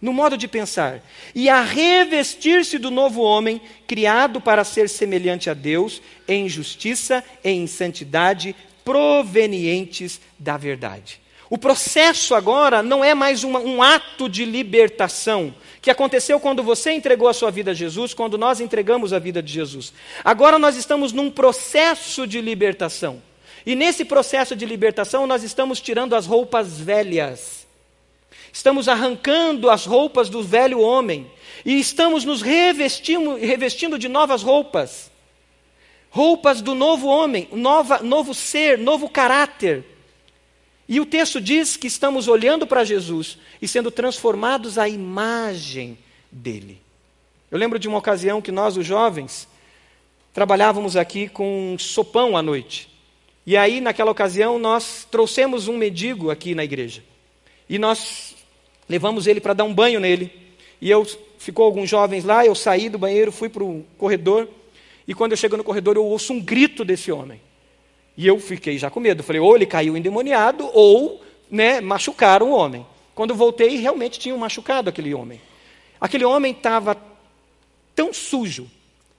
[0.00, 1.02] no modo de pensar,
[1.34, 7.50] e a revestir-se do novo homem, criado para ser semelhante a Deus em justiça e
[7.50, 11.20] em santidade provenientes da verdade.
[11.48, 16.92] O processo agora não é mais uma, um ato de libertação, que aconteceu quando você
[16.92, 19.92] entregou a sua vida a Jesus, quando nós entregamos a vida de Jesus.
[20.24, 23.22] Agora nós estamos num processo de libertação.
[23.66, 27.66] E nesse processo de libertação, nós estamos tirando as roupas velhas.
[28.52, 31.30] Estamos arrancando as roupas do velho homem.
[31.64, 35.10] E estamos nos revestindo, revestindo de novas roupas.
[36.10, 39.84] Roupas do novo homem, nova, novo ser, novo caráter.
[40.88, 45.98] E o texto diz que estamos olhando para Jesus e sendo transformados à imagem
[46.30, 46.80] dele.
[47.50, 49.48] Eu lembro de uma ocasião que nós, os jovens,
[50.32, 52.93] trabalhávamos aqui com sopão à noite.
[53.46, 57.02] E aí, naquela ocasião, nós trouxemos um mendigo aqui na igreja.
[57.68, 58.34] E nós
[58.88, 60.32] levamos ele para dar um banho nele.
[60.80, 61.06] E eu
[61.38, 64.48] ficou alguns jovens lá, eu saí do banheiro, fui para o corredor.
[65.06, 67.40] E quando eu chego no corredor, eu ouço um grito desse homem.
[68.16, 69.22] E eu fiquei já com medo.
[69.22, 72.86] Falei, ou ele caiu endemoniado, ou né, machucaram o homem.
[73.14, 75.40] Quando voltei, realmente tinham machucado aquele homem.
[76.00, 76.96] Aquele homem estava
[77.94, 78.70] tão sujo,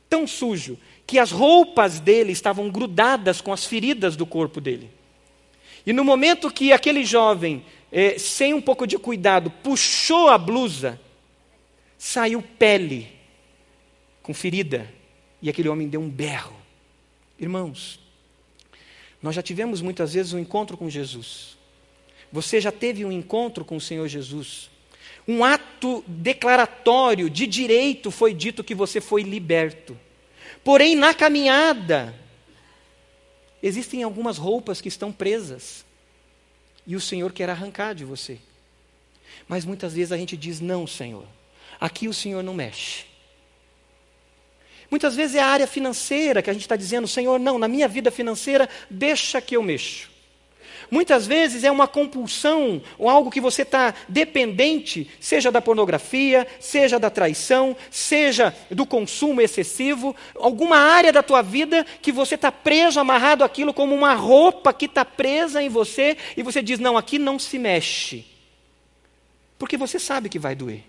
[0.10, 4.90] tão sujo, que as roupas dele estavam grudadas com as feridas do corpo dele.
[5.86, 11.00] E no momento que aquele jovem, eh, sem um pouco de cuidado, puxou a blusa,
[11.98, 13.08] saiu pele
[14.24, 14.92] com ferida,
[15.42, 16.56] e aquele homem deu um berro.
[17.40, 18.00] Irmãos,
[19.22, 21.56] nós já tivemos muitas vezes um encontro com Jesus.
[22.32, 24.70] Você já teve um encontro com o Senhor Jesus.
[25.28, 29.98] Um ato declaratório de direito foi dito que você foi liberto.
[30.66, 32.12] Porém, na caminhada,
[33.62, 35.86] existem algumas roupas que estão presas.
[36.88, 38.40] E o Senhor quer arrancar de você.
[39.48, 41.28] Mas muitas vezes a gente diz: não, Senhor,
[41.80, 43.06] aqui o Senhor não mexe.
[44.90, 47.88] Muitas vezes é a área financeira que a gente está dizendo: Senhor, não, na minha
[47.88, 50.10] vida financeira, deixa que eu mexo.
[50.90, 57.00] Muitas vezes é uma compulsão ou algo que você está dependente, seja da pornografia, seja
[57.00, 63.00] da traição, seja do consumo excessivo, alguma área da tua vida que você está preso,
[63.00, 67.18] amarrado aquilo como uma roupa que está presa em você e você diz: não, aqui
[67.18, 68.26] não se mexe,
[69.58, 70.84] porque você sabe que vai doer.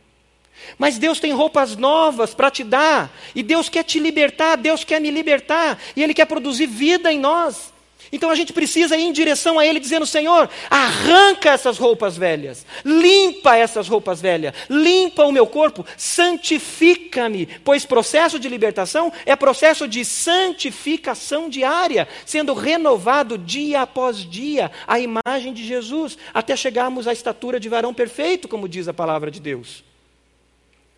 [0.78, 5.00] Mas Deus tem roupas novas para te dar, e Deus quer te libertar, Deus quer
[5.00, 7.75] me libertar, e Ele quer produzir vida em nós.
[8.12, 12.64] Então a gente precisa ir em direção a Ele, dizendo: Senhor, arranca essas roupas velhas,
[12.84, 19.88] limpa essas roupas velhas, limpa o meu corpo, santifica-me, pois processo de libertação é processo
[19.88, 27.12] de santificação diária, sendo renovado dia após dia a imagem de Jesus, até chegarmos à
[27.12, 29.84] estatura de varão perfeito, como diz a palavra de Deus.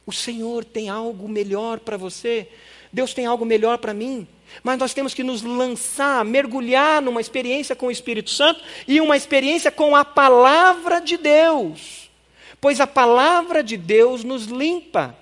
[0.06, 2.48] O Senhor tem algo melhor para você,
[2.92, 4.26] Deus tem algo melhor para mim.
[4.62, 9.16] Mas nós temos que nos lançar, mergulhar numa experiência com o Espírito Santo e uma
[9.16, 12.11] experiência com a palavra de Deus.
[12.61, 15.16] Pois a palavra de Deus nos limpa,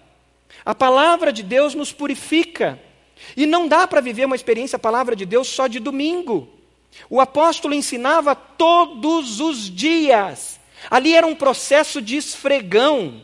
[0.64, 2.80] a palavra de Deus nos purifica.
[3.36, 6.48] E não dá para viver uma experiência, a palavra de Deus, só de domingo.
[7.08, 10.60] O apóstolo ensinava todos os dias.
[10.90, 13.22] Ali era um processo de esfregão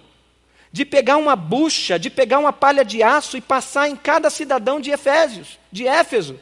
[0.73, 4.81] de pegar uma bucha, de pegar uma palha de aço e passar em cada cidadão
[4.81, 6.41] de Efésios, de Éfeso.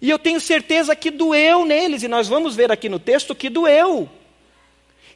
[0.00, 3.50] E eu tenho certeza que doeu neles, e nós vamos ver aqui no texto que
[3.50, 4.08] doeu.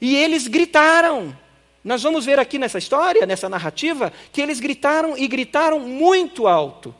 [0.00, 1.36] E eles gritaram.
[1.84, 6.94] Nós vamos ver aqui nessa história, nessa narrativa, que eles gritaram e gritaram muito alto.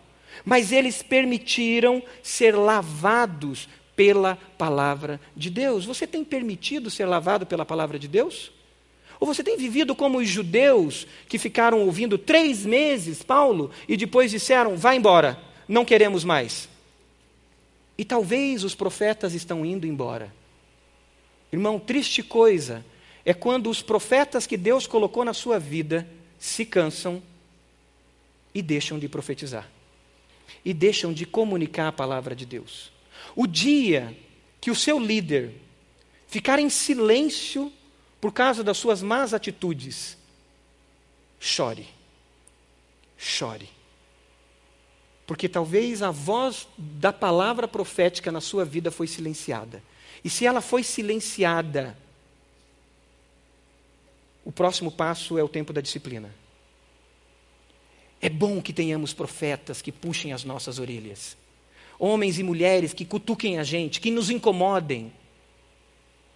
[0.45, 5.85] Mas eles permitiram ser lavados pela palavra de Deus.
[5.85, 8.53] Você tem permitido ser lavado pela palavra de Deus?
[9.21, 14.31] Ou você tem vivido como os judeus que ficaram ouvindo três meses Paulo e depois
[14.31, 15.39] disseram: vá embora,
[15.69, 16.69] não queremos mais.
[17.97, 20.33] E talvez os profetas estão indo embora.
[21.53, 22.85] Irmão, triste coisa
[23.25, 26.09] é quando os profetas que Deus colocou na sua vida
[26.39, 27.23] se cansam
[28.55, 29.69] e deixam de profetizar,
[30.65, 32.93] e deixam de comunicar a palavra de Deus.
[33.35, 34.17] O dia
[34.61, 35.53] que o seu líder
[36.27, 37.73] ficar em silêncio
[38.21, 40.17] por causa das suas más atitudes,
[41.39, 41.87] chore.
[43.17, 43.69] Chore.
[45.27, 49.83] Porque talvez a voz da palavra profética na sua vida foi silenciada.
[50.25, 51.97] E se ela foi silenciada,
[54.45, 56.35] o próximo passo é o tempo da disciplina.
[58.21, 61.37] É bom que tenhamos profetas que puxem as nossas orelhas.
[61.99, 65.13] Homens e mulheres que cutuquem a gente, que nos incomodem,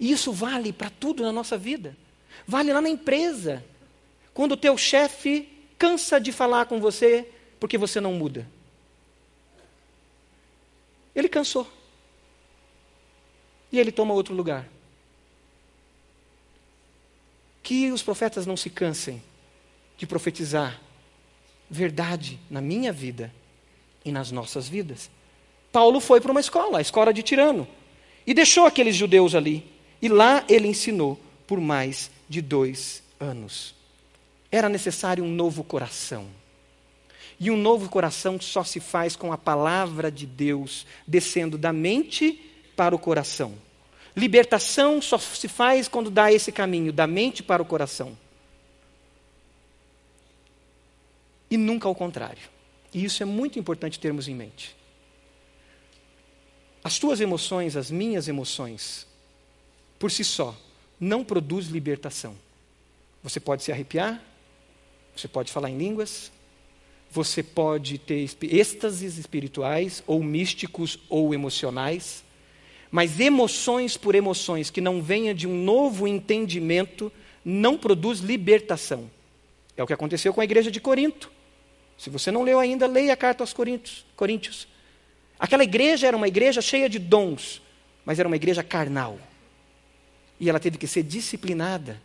[0.03, 1.97] e isso vale para tudo na nossa vida.
[2.45, 3.65] Vale lá na empresa.
[4.35, 5.49] Quando o teu chefe
[5.79, 7.31] cansa de falar com você
[7.61, 8.45] porque você não muda.
[11.15, 11.71] Ele cansou.
[13.71, 14.69] e ele toma outro lugar.
[17.63, 19.23] Que os profetas não se cansem
[19.97, 20.81] de profetizar
[21.71, 23.33] verdade na minha vida
[24.05, 25.09] e nas nossas vidas.
[25.71, 27.69] Paulo foi para uma escola, a escola de Tirano,
[28.27, 29.72] e deixou aqueles judeus ali.
[30.03, 33.73] E lá ele ensinou por mais de dois anos.
[34.51, 36.27] Era necessário um novo coração.
[37.39, 42.41] E um novo coração só se faz com a palavra de Deus descendo da mente
[42.77, 43.55] para o coração.
[44.15, 48.19] Libertação só se faz quando dá esse caminho, da mente para o coração.
[51.51, 52.43] E nunca ao contrário.
[52.93, 54.77] E isso é muito importante termos em mente.
[56.85, 59.07] As tuas emoções, as minhas emoções,
[60.03, 60.53] por si só,
[60.99, 62.35] não produz libertação.
[63.23, 64.21] Você pode se arrepiar,
[65.15, 66.33] você pode falar em línguas,
[67.09, 72.25] você pode ter êxtases espirituais, ou místicos, ou emocionais,
[72.91, 77.13] mas emoções por emoções que não venha de um novo entendimento
[77.45, 79.09] não produz libertação.
[79.77, 81.31] É o que aconteceu com a igreja de Corinto.
[81.97, 84.05] Se você não leu ainda, leia a carta aos Coríntios.
[84.17, 84.67] Coríntios.
[85.39, 87.63] Aquela igreja era uma igreja cheia de dons,
[88.05, 89.17] mas era uma igreja carnal.
[90.43, 92.03] E ela teve que ser disciplinada,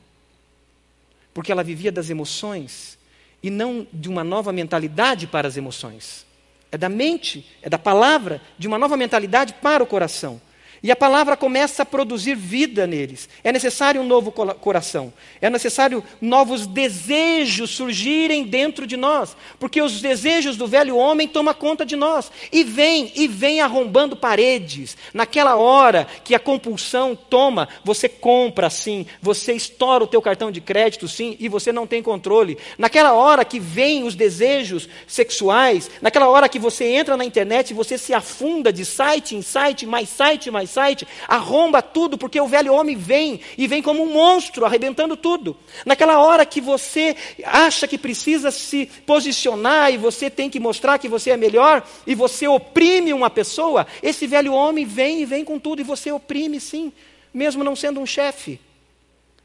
[1.34, 2.96] porque ela vivia das emoções
[3.42, 6.24] e não de uma nova mentalidade para as emoções.
[6.72, 10.40] É da mente, é da palavra, de uma nova mentalidade para o coração.
[10.82, 13.28] E a palavra começa a produzir vida neles.
[13.44, 15.12] É necessário um novo coração.
[15.42, 19.36] É necessário novos desejos surgirem dentro de nós.
[19.60, 22.32] Porque os desejos do velho homem tomam conta de nós.
[22.52, 24.96] E vem, e vem arrombando paredes.
[25.14, 30.62] Naquela hora que a compulsão toma, você compra sim, você estoura o teu cartão de
[30.62, 32.58] crédito sim, e você não tem controle.
[32.78, 37.74] Naquela hora que vem os desejos sexuais, naquela hora que você entra na internet e
[37.74, 42.48] você se afunda de site em site, mais site, mais site, arromba tudo, porque o
[42.48, 45.58] velho homem vem e vem como um monstro, arrebentando tudo.
[45.86, 51.10] Naquela hora que você acha que precisa se posicionar e você tem que mostrar que
[51.10, 55.58] você é melhor e você oprime uma pessoa, esse velho homem vem e vem com
[55.58, 56.92] tudo e você oprime sim,
[57.34, 58.60] mesmo não sendo um chefe.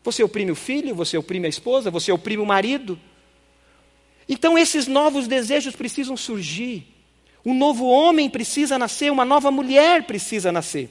[0.04, 2.98] Você oprime o filho, você oprime a esposa, você oprime o marido.
[4.28, 6.86] Então esses novos desejos precisam surgir.
[7.44, 10.90] Um novo homem precisa nascer, uma nova mulher precisa nascer.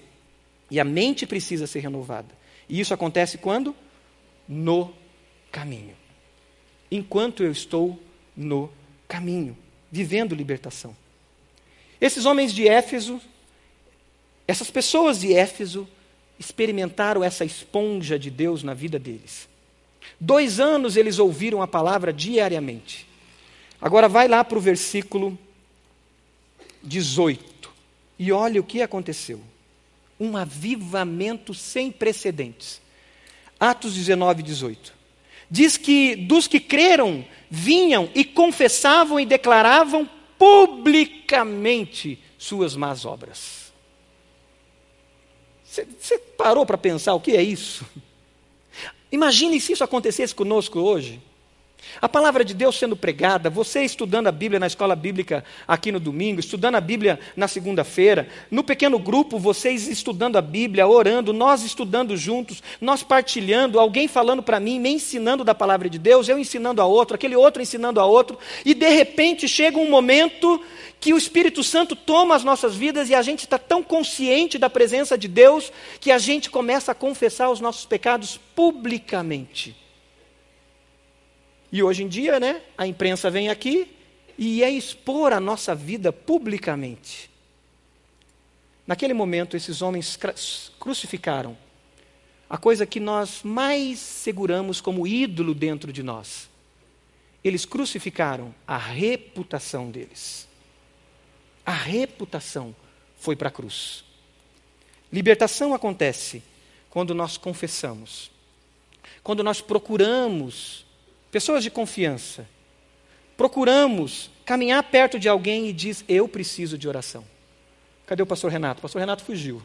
[0.72, 2.34] E a mente precisa ser renovada.
[2.70, 3.76] E isso acontece quando?
[4.48, 4.94] No
[5.52, 5.94] caminho.
[6.90, 8.00] Enquanto eu estou
[8.36, 8.72] no
[9.06, 9.58] caminho,
[9.92, 10.96] vivendo libertação.
[12.00, 13.20] Esses homens de Éfeso,
[14.48, 15.86] essas pessoas de Éfeso,
[16.40, 19.50] experimentaram essa esponja de Deus na vida deles.
[20.18, 23.06] Dois anos eles ouviram a palavra diariamente.
[23.82, 25.38] Agora vai lá para o versículo
[26.82, 27.70] 18
[28.18, 29.51] e olha o que aconteceu
[30.22, 32.80] um avivamento sem precedentes.
[33.60, 34.94] Atos 19, 18.
[35.50, 40.08] Diz que dos que creram, vinham e confessavam e declaravam
[40.38, 43.74] publicamente suas más obras.
[45.66, 47.84] Você parou para pensar o que é isso?
[49.12, 51.20] Imagine se isso acontecesse conosco hoje.
[52.02, 56.00] A palavra de Deus sendo pregada, você estudando a Bíblia na escola bíblica aqui no
[56.00, 61.64] domingo, estudando a Bíblia na segunda-feira, no pequeno grupo, vocês estudando a Bíblia, orando, nós
[61.64, 66.40] estudando juntos, nós partilhando, alguém falando para mim, me ensinando da palavra de Deus, eu
[66.40, 70.62] ensinando a outro, aquele outro ensinando a outro, e de repente chega um momento
[71.00, 74.70] que o Espírito Santo toma as nossas vidas e a gente está tão consciente da
[74.70, 79.81] presença de Deus que a gente começa a confessar os nossos pecados publicamente.
[81.72, 83.96] E hoje em dia, né, a imprensa vem aqui
[84.38, 87.30] e é expor a nossa vida publicamente.
[88.86, 90.20] Naquele momento, esses homens
[90.80, 91.58] crucificaram
[92.50, 96.50] a coisa que nós mais seguramos como ídolo dentro de nós.
[97.42, 100.48] Eles crucificaram a reputação deles.
[101.66, 102.76] A reputação
[103.16, 104.04] foi para a cruz.
[105.14, 106.44] Libertação acontece
[106.90, 108.30] quando nós confessamos,
[109.24, 110.86] quando nós procuramos
[111.32, 112.48] pessoas de confiança,
[113.38, 117.26] procuramos caminhar perto de alguém e diz: Eu preciso de oração.
[118.06, 118.80] Cadê o pastor Renato?
[118.80, 119.64] O pastor Renato fugiu.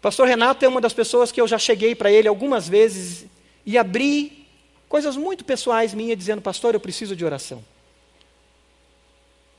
[0.00, 3.26] Pastor Renato é uma das pessoas que eu já cheguei para ele algumas vezes
[3.66, 4.46] e abri
[4.88, 7.64] coisas muito pessoais minhas, dizendo: Pastor, eu preciso de oração.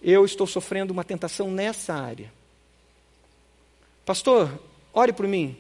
[0.01, 2.31] Eu estou sofrendo uma tentação nessa área.
[4.05, 4.59] Pastor,
[4.93, 5.57] ore por mim,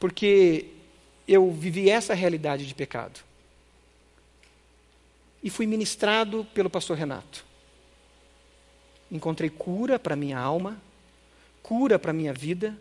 [0.00, 0.66] porque
[1.28, 3.20] eu vivi essa realidade de pecado
[5.42, 7.44] e fui ministrado pelo pastor Renato.
[9.10, 10.80] Encontrei cura para minha alma,
[11.62, 12.76] cura para minha vida,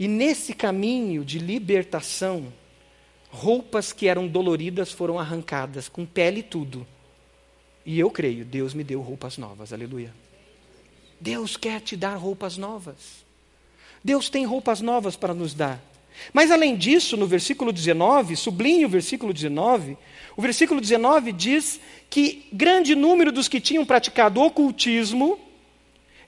[0.00, 2.52] E nesse caminho de libertação,
[3.30, 6.86] roupas que eram doloridas foram arrancadas, com pele e tudo.
[7.84, 10.14] E eu creio, Deus me deu roupas novas, aleluia.
[11.20, 13.24] Deus quer te dar roupas novas.
[14.04, 15.82] Deus tem roupas novas para nos dar.
[16.32, 19.98] Mas além disso, no versículo 19, sublinhe o versículo 19,
[20.38, 25.36] o versículo 19 diz que grande número dos que tinham praticado ocultismo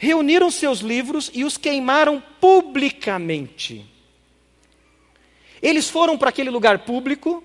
[0.00, 3.86] reuniram seus livros e os queimaram publicamente.
[5.62, 7.44] Eles foram para aquele lugar público,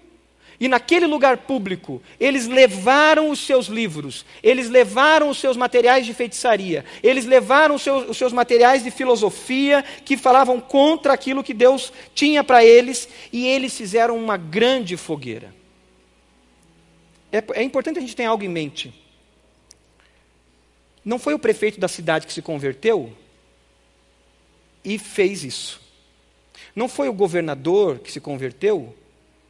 [0.60, 6.16] e naquele lugar público, eles levaram os seus livros, eles levaram os seus materiais de
[6.16, 11.54] feitiçaria, eles levaram os seus, os seus materiais de filosofia que falavam contra aquilo que
[11.54, 15.55] Deus tinha para eles, e eles fizeram uma grande fogueira.
[17.32, 18.94] É, é importante a gente ter algo em mente.
[21.04, 23.16] Não foi o prefeito da cidade que se converteu
[24.84, 25.82] e fez isso.
[26.76, 28.96] Não foi o governador que se converteu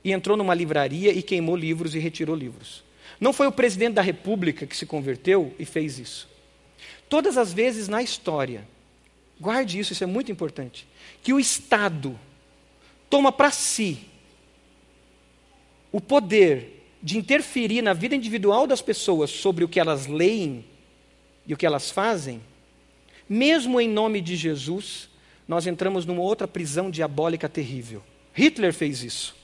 [0.03, 2.83] e entrou numa livraria e queimou livros e retirou livros.
[3.19, 6.27] Não foi o presidente da república que se converteu e fez isso.
[7.07, 8.67] Todas as vezes na história,
[9.39, 10.87] guarde isso, isso é muito importante,
[11.23, 12.19] que o Estado
[13.09, 13.99] toma para si
[15.91, 16.74] o poder
[17.05, 20.65] de interferir na vida individual das pessoas sobre o que elas leem
[21.45, 22.41] e o que elas fazem,
[23.29, 25.07] mesmo em nome de Jesus,
[25.47, 28.01] nós entramos numa outra prisão diabólica terrível.
[28.33, 29.35] Hitler fez isso.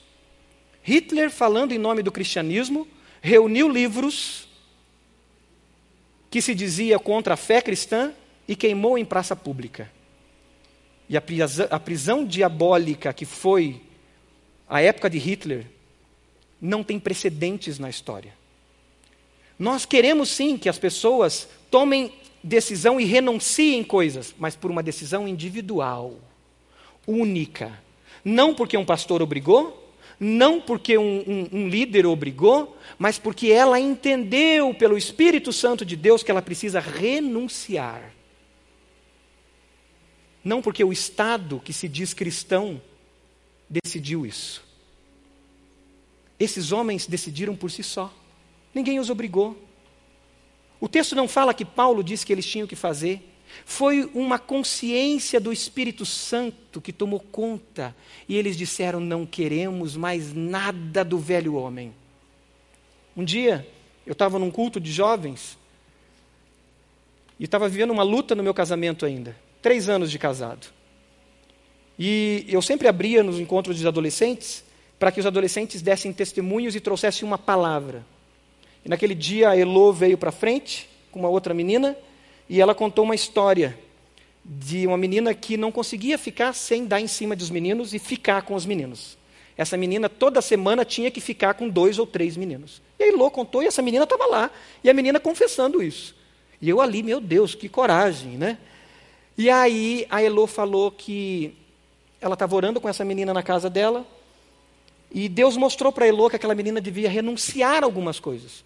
[0.82, 2.84] Hitler, falando em nome do cristianismo,
[3.20, 4.48] reuniu livros
[6.28, 8.12] que se dizia contra a fé cristã
[8.48, 9.88] e queimou em praça pública.
[11.08, 13.80] E a prisão, a prisão diabólica que foi
[14.68, 15.64] a época de Hitler
[16.62, 18.32] não tem precedentes na história.
[19.58, 25.26] Nós queremos sim que as pessoas tomem decisão e renunciem coisas, mas por uma decisão
[25.26, 26.14] individual,
[27.06, 27.82] única.
[28.24, 33.80] Não porque um pastor obrigou, não porque um, um, um, líder obrigou, mas porque ela
[33.80, 38.12] entendeu pelo Espírito Santo de Deus que ela precisa renunciar.
[40.44, 42.80] Não porque o Estado que se diz cristão
[43.68, 44.71] decidiu isso.
[46.42, 48.12] Esses homens decidiram por si só,
[48.74, 49.56] ninguém os obrigou.
[50.80, 53.22] O texto não fala que Paulo disse que eles tinham que fazer,
[53.64, 57.94] foi uma consciência do Espírito Santo que tomou conta.
[58.28, 61.94] E eles disseram: Não queremos mais nada do velho homem.
[63.16, 63.64] Um dia,
[64.04, 65.56] eu estava num culto de jovens
[67.38, 69.36] e estava vivendo uma luta no meu casamento ainda.
[69.60, 70.66] Três anos de casado.
[71.96, 74.64] E eu sempre abria nos encontros dos adolescentes
[75.02, 78.06] para que os adolescentes dessem testemunhos e trouxessem uma palavra.
[78.84, 81.96] E naquele dia a Elô veio para frente com uma outra menina
[82.48, 83.76] e ela contou uma história
[84.44, 88.42] de uma menina que não conseguia ficar sem dar em cima dos meninos e ficar
[88.42, 89.18] com os meninos.
[89.56, 92.80] Essa menina toda semana tinha que ficar com dois ou três meninos.
[92.96, 94.52] E aí Lô contou e essa menina estava lá.
[94.84, 96.14] E a menina confessando isso.
[96.60, 98.56] E eu ali, meu Deus, que coragem, né?
[99.36, 101.56] E aí a Elô falou que
[102.20, 104.06] ela estava orando com essa menina na casa dela.
[105.14, 108.64] E Deus mostrou para Elô que aquela menina devia renunciar a algumas coisas.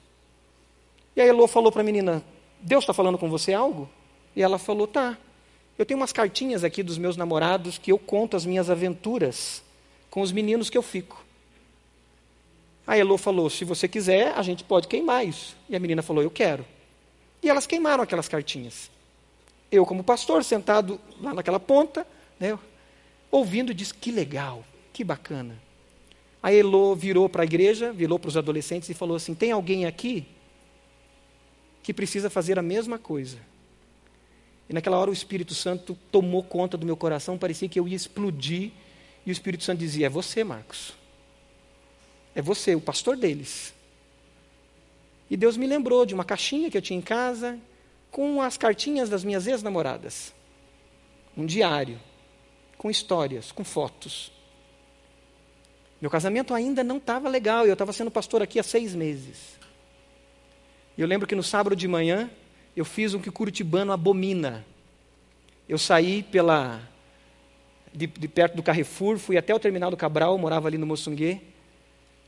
[1.16, 2.22] E a Elô falou para a menina:
[2.60, 3.90] Deus está falando com você algo?
[4.34, 5.18] E ela falou: Tá.
[5.76, 9.62] Eu tenho umas cartinhas aqui dos meus namorados que eu conto as minhas aventuras
[10.08, 11.22] com os meninos que eu fico.
[12.86, 15.56] A Elô falou: Se você quiser, a gente pode queimar isso.
[15.68, 16.64] E a menina falou: Eu quero.
[17.42, 18.88] E elas queimaram aquelas cartinhas.
[19.70, 22.06] Eu, como pastor, sentado lá naquela ponta,
[22.38, 22.56] né,
[23.32, 25.65] ouvindo, disse: Que legal, que bacana.
[26.42, 29.86] A Elô virou para a igreja, virou para os adolescentes e falou assim: Tem alguém
[29.86, 30.26] aqui
[31.82, 33.38] que precisa fazer a mesma coisa.
[34.68, 37.94] E naquela hora o Espírito Santo tomou conta do meu coração, parecia que eu ia
[37.94, 38.72] explodir,
[39.24, 40.94] e o Espírito Santo dizia: É você, Marcos.
[42.34, 43.74] É você, o pastor deles.
[45.30, 47.58] E Deus me lembrou de uma caixinha que eu tinha em casa,
[48.10, 50.32] com as cartinhas das minhas ex-namoradas.
[51.36, 52.00] Um diário,
[52.78, 54.32] com histórias, com fotos.
[56.06, 59.58] Meu casamento ainda não estava legal, eu estava sendo pastor aqui há seis meses.
[60.96, 62.30] Eu lembro que no sábado de manhã
[62.76, 64.64] eu fiz o que o curitibano abomina.
[65.68, 66.80] Eu saí pela
[67.92, 71.40] de, de, perto do Carrefour, fui até o terminal do Cabral, morava ali no Moçunguê,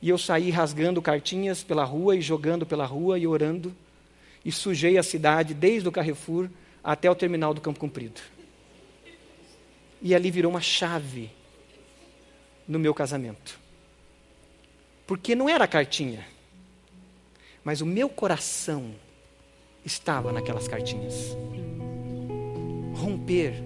[0.02, 3.72] e eu saí rasgando cartinhas pela rua e jogando pela rua e orando,
[4.44, 6.50] e sujei a cidade desde o Carrefour
[6.82, 8.20] até o terminal do Campo Comprido.
[10.02, 11.30] E ali virou uma chave
[12.66, 13.67] no meu casamento.
[15.08, 16.24] Porque não era cartinha
[17.68, 18.92] mas o meu coração
[19.84, 21.36] estava naquelas cartinhas.
[22.94, 23.62] Romper.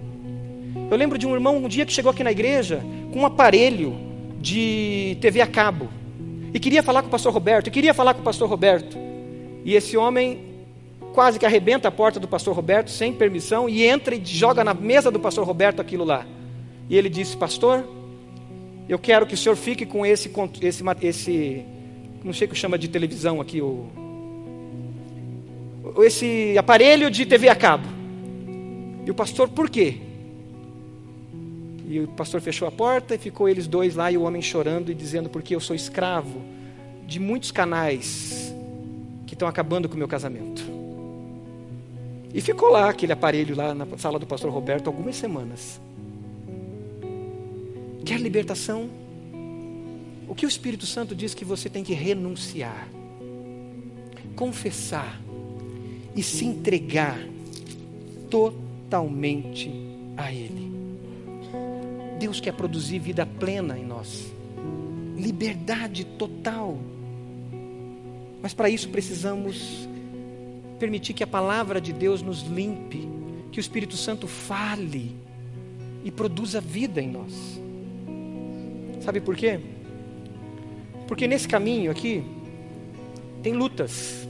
[0.91, 2.83] Eu lembro de um irmão um dia que chegou aqui na igreja
[3.13, 3.95] com um aparelho
[4.41, 5.89] de TV a cabo
[6.53, 8.97] e queria falar com o pastor Roberto, e queria falar com o pastor Roberto.
[9.63, 10.65] E esse homem
[11.13, 14.73] quase que arrebenta a porta do pastor Roberto sem permissão e entra e joga na
[14.73, 16.25] mesa do pastor Roberto aquilo lá.
[16.89, 17.87] E ele disse: Pastor,
[18.87, 20.31] eu quero que o senhor fique com esse,
[20.61, 21.65] esse, esse
[22.23, 23.87] não sei o que chama de televisão aqui, o,
[26.03, 27.87] esse aparelho de TV a cabo.
[29.05, 29.97] E o pastor, por quê?
[31.87, 34.91] E o pastor fechou a porta e ficou eles dois lá e o homem chorando
[34.91, 36.41] e dizendo: Porque eu sou escravo
[37.05, 38.53] de muitos canais
[39.27, 40.63] que estão acabando com o meu casamento.
[42.33, 45.79] E ficou lá aquele aparelho lá na sala do pastor Roberto algumas semanas.
[48.05, 48.89] Quer libertação?
[50.27, 52.87] O que o Espírito Santo diz que você tem que renunciar,
[54.35, 55.21] confessar
[56.15, 57.19] e se entregar
[58.29, 59.71] totalmente
[60.17, 60.71] a Ele.
[62.19, 64.31] Deus quer produzir vida plena em nós,
[65.17, 66.77] liberdade total.
[68.41, 69.87] Mas para isso precisamos
[70.79, 73.07] permitir que a palavra de Deus nos limpe,
[73.51, 75.15] que o Espírito Santo fale
[76.03, 77.62] e produza vida em nós.
[79.03, 79.59] Sabe por quê?
[81.07, 82.23] Porque nesse caminho aqui
[83.41, 84.25] tem lutas,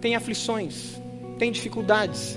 [0.00, 1.00] tem aflições,
[1.38, 2.36] tem dificuldades.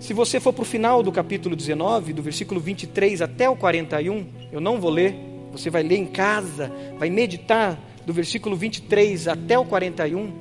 [0.00, 4.26] Se você for para o final do capítulo 19, do versículo 23 até o 41,
[4.50, 5.14] eu não vou ler,
[5.52, 10.32] você vai ler em casa, vai meditar do versículo 23 até o 41.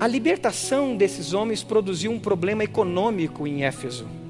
[0.00, 4.23] A libertação desses homens produziu um problema econômico em Éfeso.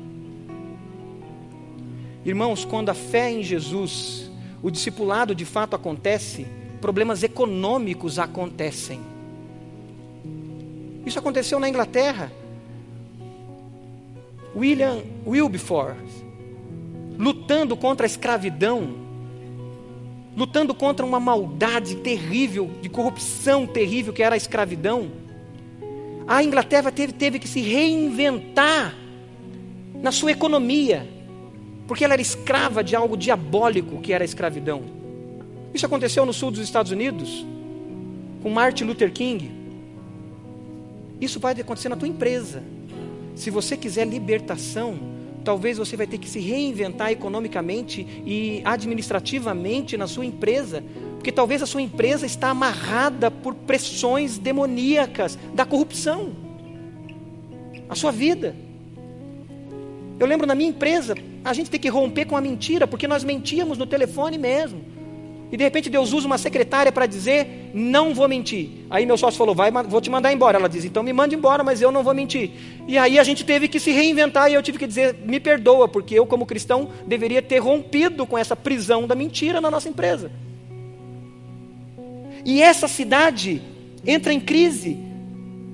[2.25, 4.31] Irmãos, quando a fé em Jesus,
[4.63, 6.47] o discipulado de fato acontece,
[6.81, 9.01] problemas econômicos acontecem.
[11.05, 12.33] Isso aconteceu na Inglaterra.
[14.57, 16.25] William Wilberforce,
[17.19, 18.95] lutando contra a escravidão,
[20.37, 25.11] lutando contra uma maldade terrível, de corrupção terrível que era a escravidão.
[26.27, 28.95] A Inglaterra teve, teve que se reinventar
[30.01, 31.09] na sua economia,
[31.87, 34.83] porque ela era escrava de algo diabólico que era a escravidão.
[35.73, 37.45] Isso aconteceu no sul dos Estados Unidos,
[38.43, 39.51] com Martin Luther King.
[41.21, 42.63] Isso vai acontecer na tua empresa.
[43.35, 44.97] Se você quiser libertação,
[45.45, 50.83] talvez você vai ter que se reinventar economicamente e administrativamente na sua empresa,
[51.17, 56.33] porque talvez a sua empresa está amarrada por pressões demoníacas da corrupção.
[57.89, 58.55] A sua vida.
[60.19, 61.15] Eu lembro na minha empresa,
[61.45, 64.81] a gente tem que romper com a mentira, porque nós mentíamos no telefone mesmo.
[65.53, 68.71] E de repente Deus usa uma secretária para dizer: não vou mentir.
[68.89, 70.59] Aí meu sócio falou: vai, vou te mandar embora.
[70.59, 72.51] Ela diz: então me manda embora, mas eu não vou mentir.
[72.89, 75.87] E aí a gente teve que se reinventar e eu tive que dizer: me perdoa,
[75.87, 80.33] porque eu, como cristão, deveria ter rompido com essa prisão da mentira na nossa empresa.
[82.45, 83.63] E essa cidade
[84.05, 84.99] entra em crise,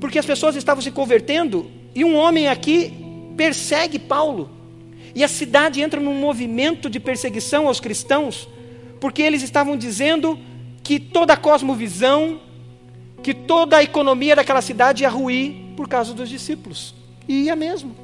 [0.01, 2.93] porque as pessoas estavam se convertendo e um homem aqui
[3.37, 4.60] persegue Paulo.
[5.15, 8.49] E a cidade entra num movimento de perseguição aos cristãos
[9.01, 10.39] porque eles estavam dizendo
[10.83, 12.39] que toda a cosmovisão,
[13.23, 16.95] que toda a economia daquela cidade ia ruir por causa dos discípulos.
[17.27, 17.97] E ia mesmo.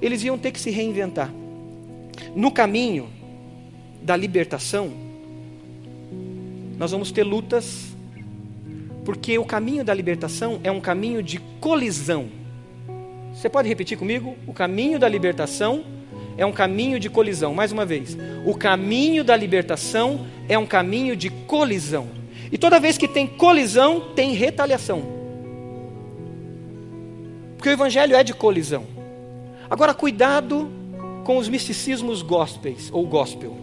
[0.00, 1.30] Eles iam ter que se reinventar.
[2.34, 3.08] No caminho
[4.02, 4.92] da libertação,
[6.78, 7.94] nós vamos ter lutas,
[9.04, 12.28] porque o caminho da libertação é um caminho de colisão.
[13.34, 14.36] Você pode repetir comigo?
[14.46, 15.84] O caminho da libertação
[16.36, 17.54] é um caminho de colisão.
[17.54, 22.08] Mais uma vez, o caminho da libertação é um caminho de colisão.
[22.50, 25.02] E toda vez que tem colisão, tem retaliação.
[27.56, 28.86] Porque o evangelho é de colisão.
[29.70, 30.70] Agora, cuidado
[31.24, 33.56] com os misticismos gospels ou gospel.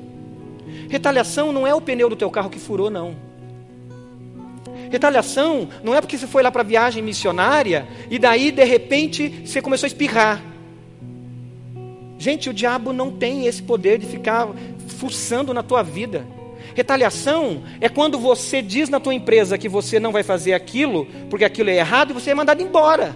[0.89, 3.15] Retaliação não é o pneu do teu carro que furou, não.
[4.89, 9.61] Retaliação não é porque você foi lá para viagem missionária e daí de repente você
[9.61, 10.41] começou a espirrar.
[12.19, 14.49] Gente, o diabo não tem esse poder de ficar
[14.99, 16.27] fuçando na tua vida.
[16.75, 21.45] Retaliação é quando você diz na tua empresa que você não vai fazer aquilo, porque
[21.45, 23.15] aquilo é errado, e você é mandado embora.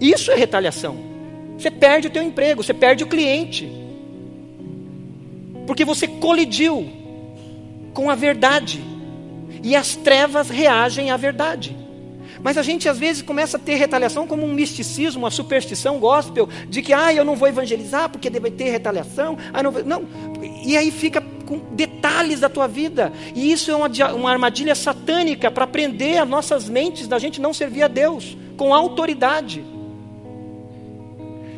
[0.00, 0.96] Isso é retaliação.
[1.56, 3.70] Você perde o teu emprego, você perde o cliente.
[5.64, 6.88] Porque você colidiu
[7.94, 8.82] com a verdade.
[9.62, 11.76] E as trevas reagem à verdade.
[12.42, 16.48] Mas a gente às vezes começa a ter retaliação como um misticismo, uma superstição gospel,
[16.68, 19.36] de que ah, eu não vou evangelizar porque deve ter retaliação.
[19.52, 20.04] Ah, não, não.
[20.64, 23.12] E aí fica com detalhes da tua vida.
[23.34, 27.54] E isso é uma, uma armadilha satânica para prender as nossas mentes da gente não
[27.54, 29.64] servir a Deus com autoridade.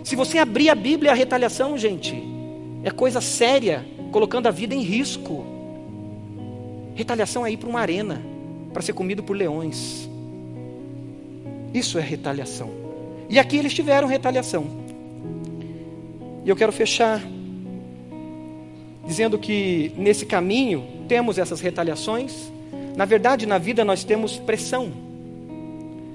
[0.05, 2.23] Se você abrir a Bíblia, a retaliação, gente,
[2.83, 5.45] é coisa séria, colocando a vida em risco.
[6.95, 8.23] Retaliação é ir para uma arena
[8.73, 10.08] para ser comido por leões.
[11.73, 12.71] Isso é retaliação.
[13.29, 14.67] E aqui eles tiveram retaliação.
[16.45, 17.23] E eu quero fechar
[19.07, 22.53] dizendo que nesse caminho temos essas retaliações.
[22.95, 24.93] Na verdade, na vida nós temos pressão.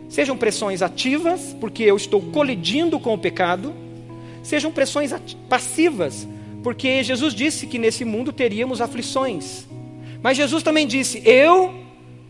[0.08, 3.74] Sejam pressões ativas, porque eu estou colidindo com o pecado,
[4.44, 5.12] sejam pressões
[5.50, 6.28] passivas,
[6.62, 9.68] porque Jesus disse que nesse mundo teríamos aflições.
[10.22, 11.74] Mas Jesus também disse: Eu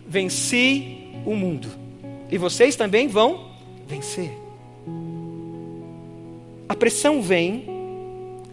[0.08, 1.83] venci o mundo.
[2.30, 3.52] E vocês também vão
[3.88, 4.32] vencer.
[6.68, 7.66] A pressão vem,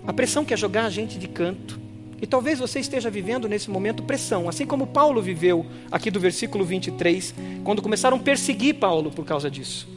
[0.06, 1.80] a pressão quer jogar a gente de canto.
[2.20, 6.64] E talvez você esteja vivendo nesse momento pressão, assim como Paulo viveu aqui do versículo
[6.64, 9.88] 23, quando começaram a perseguir Paulo por causa disso.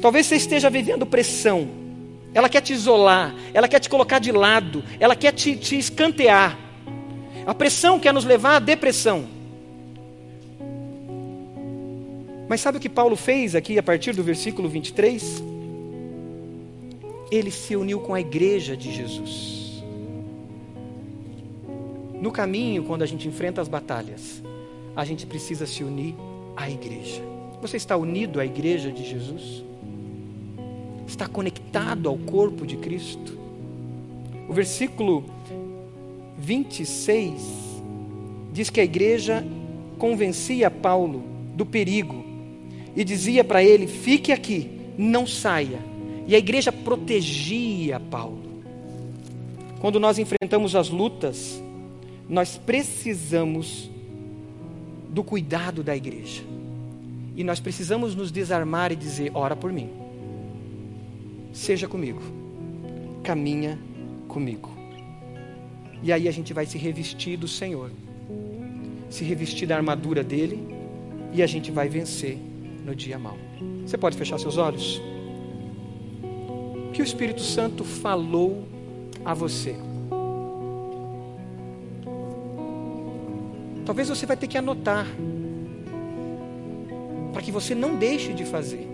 [0.00, 1.68] Talvez você esteja vivendo pressão.
[2.34, 6.58] Ela quer te isolar, ela quer te colocar de lado, ela quer te, te escantear.
[7.46, 9.26] A pressão quer nos levar à depressão.
[12.54, 15.42] Mas sabe o que Paulo fez aqui a partir do versículo 23?
[17.28, 19.82] Ele se uniu com a igreja de Jesus.
[22.20, 24.40] No caminho, quando a gente enfrenta as batalhas,
[24.94, 26.14] a gente precisa se unir
[26.56, 27.20] à igreja.
[27.60, 29.64] Você está unido à igreja de Jesus?
[31.08, 33.36] Está conectado ao corpo de Cristo?
[34.48, 35.24] O versículo
[36.38, 37.82] 26
[38.52, 39.44] diz que a igreja
[39.98, 41.24] convencia Paulo
[41.56, 42.23] do perigo
[42.96, 45.78] e dizia para ele: fique aqui, não saia.
[46.26, 48.42] E a igreja protegia Paulo.
[49.80, 51.62] Quando nós enfrentamos as lutas,
[52.28, 53.90] nós precisamos
[55.10, 56.42] do cuidado da igreja.
[57.36, 59.90] E nós precisamos nos desarmar e dizer: ora por mim.
[61.52, 62.22] Seja comigo.
[63.22, 63.78] Caminha
[64.28, 64.70] comigo.
[66.02, 67.90] E aí a gente vai se revestir do Senhor.
[69.10, 70.66] Se revestir da armadura dele
[71.32, 72.38] e a gente vai vencer
[72.84, 73.38] no dia mau.
[73.84, 75.00] Você pode fechar seus olhos?
[76.88, 78.68] O que o Espírito Santo falou
[79.24, 79.74] a você?
[83.84, 85.06] Talvez você vai ter que anotar
[87.32, 88.88] para que você não deixe de fazer.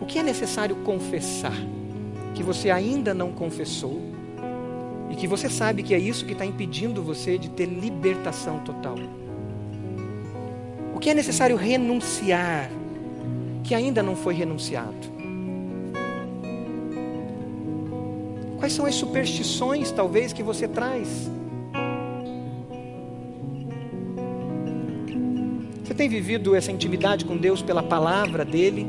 [0.00, 1.56] O que é necessário confessar
[2.34, 4.00] que você ainda não confessou
[5.10, 8.96] e que você sabe que é isso que está impedindo você de ter libertação total?
[10.94, 12.70] O que é necessário renunciar
[13.64, 15.14] que ainda não foi renunciado?
[18.58, 21.30] Quais são as superstições, talvez, que você traz?
[25.82, 28.86] Você tem vivido essa intimidade com Deus pela palavra dEle?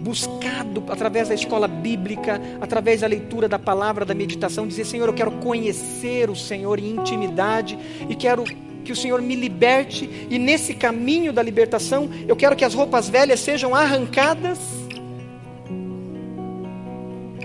[0.00, 5.14] Buscado através da escola bíblica, através da leitura da palavra, da meditação, dizer: Senhor, eu
[5.14, 8.44] quero conhecer o Senhor em intimidade e quero
[8.88, 13.06] que o Senhor me liberte, e nesse caminho da libertação, eu quero que as roupas
[13.06, 14.58] velhas sejam arrancadas.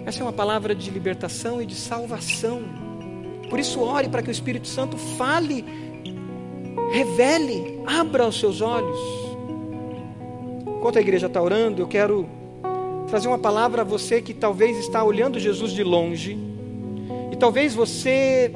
[0.05, 2.61] Essa é uma palavra de libertação e de salvação.
[3.49, 5.65] Por isso, ore para que o Espírito Santo fale,
[6.93, 8.97] revele, abra os seus olhos.
[10.77, 12.25] Enquanto a igreja está orando, eu quero
[13.09, 16.37] trazer uma palavra a você que talvez está olhando Jesus de longe,
[17.33, 18.49] e talvez você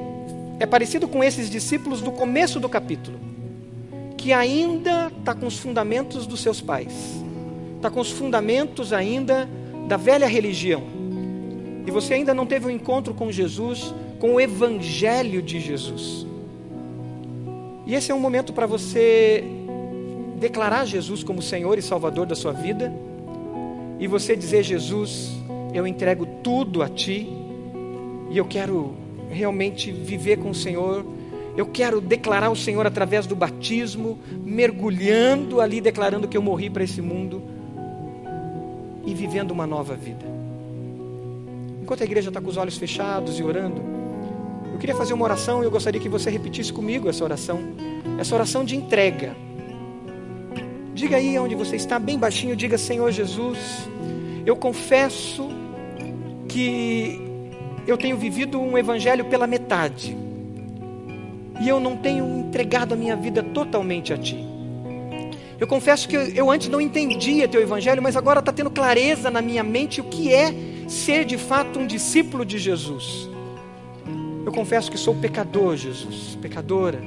[0.59, 3.19] é parecido com esses discípulos do começo do capítulo,
[4.17, 6.93] que ainda está com os fundamentos dos seus pais,
[7.75, 9.47] está com os fundamentos ainda
[9.87, 10.83] da velha religião.
[11.85, 16.25] E você ainda não teve um encontro com Jesus, com o Evangelho de Jesus.
[17.85, 19.43] E esse é um momento para você
[20.37, 22.93] declarar Jesus como Senhor e Salvador da sua vida,
[23.99, 25.31] e você dizer: Jesus,
[25.73, 27.29] eu entrego tudo a Ti,
[28.29, 31.05] e eu quero realmente viver com o Senhor.
[31.55, 36.83] Eu quero declarar o Senhor através do batismo, mergulhando ali, declarando que eu morri para
[36.83, 37.41] esse mundo
[39.05, 40.25] e vivendo uma nova vida.
[41.81, 43.81] Enquanto a igreja está com os olhos fechados e orando,
[44.73, 47.59] eu queria fazer uma oração e eu gostaria que você repetisse comigo essa oração,
[48.19, 49.35] essa oração de entrega.
[50.93, 53.57] Diga aí onde você está, bem baixinho, diga: Senhor Jesus,
[54.45, 55.47] eu confesso
[56.47, 57.26] que
[57.87, 60.15] eu tenho vivido um evangelho pela metade.
[61.61, 64.37] E eu não tenho entregado a minha vida totalmente a Ti.
[65.59, 69.41] Eu confesso que eu, antes não entendia Teu evangelho, mas agora está tendo clareza na
[69.41, 70.53] minha mente o que é
[70.87, 73.27] ser de fato um discípulo de Jesus.
[74.45, 77.01] Eu confesso que sou pecador, Jesus, pecadora.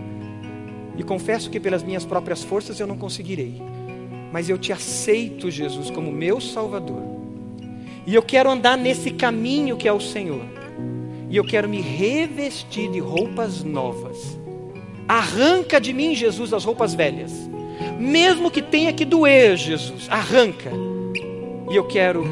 [0.96, 3.62] E confesso que pelas minhas próprias forças eu não conseguirei.
[4.32, 7.02] Mas eu te aceito, Jesus, como meu Salvador
[8.06, 10.59] E eu quero andar nesse caminho que é o Senhor.
[11.30, 14.36] E eu quero me revestir de roupas novas.
[15.06, 17.32] Arranca de mim, Jesus, as roupas velhas.
[17.98, 20.72] Mesmo que tenha que doer, Jesus, arranca.
[21.70, 22.24] E eu quero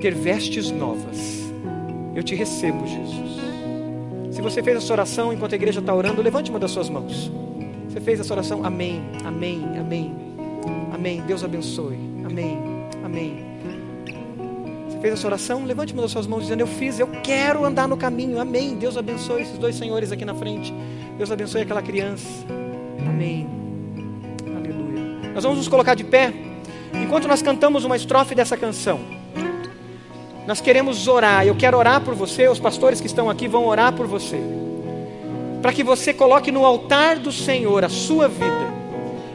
[0.00, 1.46] ter vestes novas.
[2.16, 3.36] Eu te recebo, Jesus.
[4.34, 7.30] Se você fez essa oração enquanto a igreja está orando, levante uma das suas mãos.
[7.88, 8.64] Você fez essa oração?
[8.64, 10.14] Amém, amém, amém.
[10.92, 11.22] Amém.
[11.26, 11.96] Deus abençoe.
[12.24, 12.58] Amém,
[13.04, 13.45] amém.
[14.96, 15.64] Você fez essa oração?
[15.66, 18.40] Levante uma das suas mãos dizendo: Eu fiz, eu quero andar no caminho.
[18.40, 18.76] Amém.
[18.76, 20.72] Deus abençoe esses dois senhores aqui na frente.
[21.18, 22.26] Deus abençoe aquela criança.
[23.06, 23.46] Amém.
[24.46, 25.32] Aleluia.
[25.34, 26.32] Nós vamos nos colocar de pé
[26.94, 29.00] enquanto nós cantamos uma estrofe dessa canção.
[30.46, 31.46] Nós queremos orar.
[31.46, 32.48] Eu quero orar por você.
[32.48, 34.40] Os pastores que estão aqui vão orar por você.
[35.60, 38.85] Para que você coloque no altar do Senhor a sua vida.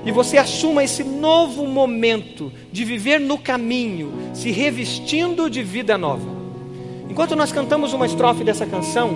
[0.05, 6.27] E você assuma esse novo momento de viver no caminho, se revestindo de vida nova.
[7.09, 9.11] Enquanto nós cantamos uma estrofe dessa canção,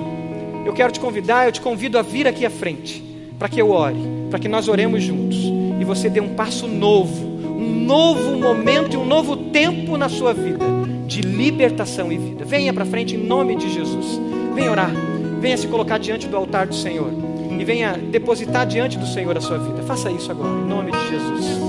[0.65, 3.03] eu quero te convidar, eu te convido a vir aqui à frente,
[3.39, 3.97] para que eu ore,
[4.29, 5.37] para que nós oremos juntos
[5.79, 10.33] e você dê um passo novo, um novo momento e um novo tempo na sua
[10.33, 10.65] vida
[11.07, 12.45] de libertação e vida.
[12.45, 14.19] Venha para frente em nome de Jesus.
[14.53, 14.91] Venha orar.
[15.39, 19.41] Venha se colocar diante do altar do Senhor e venha depositar diante do Senhor a
[19.41, 19.81] sua vida.
[19.83, 21.59] Faça isso agora, em nome de Jesus.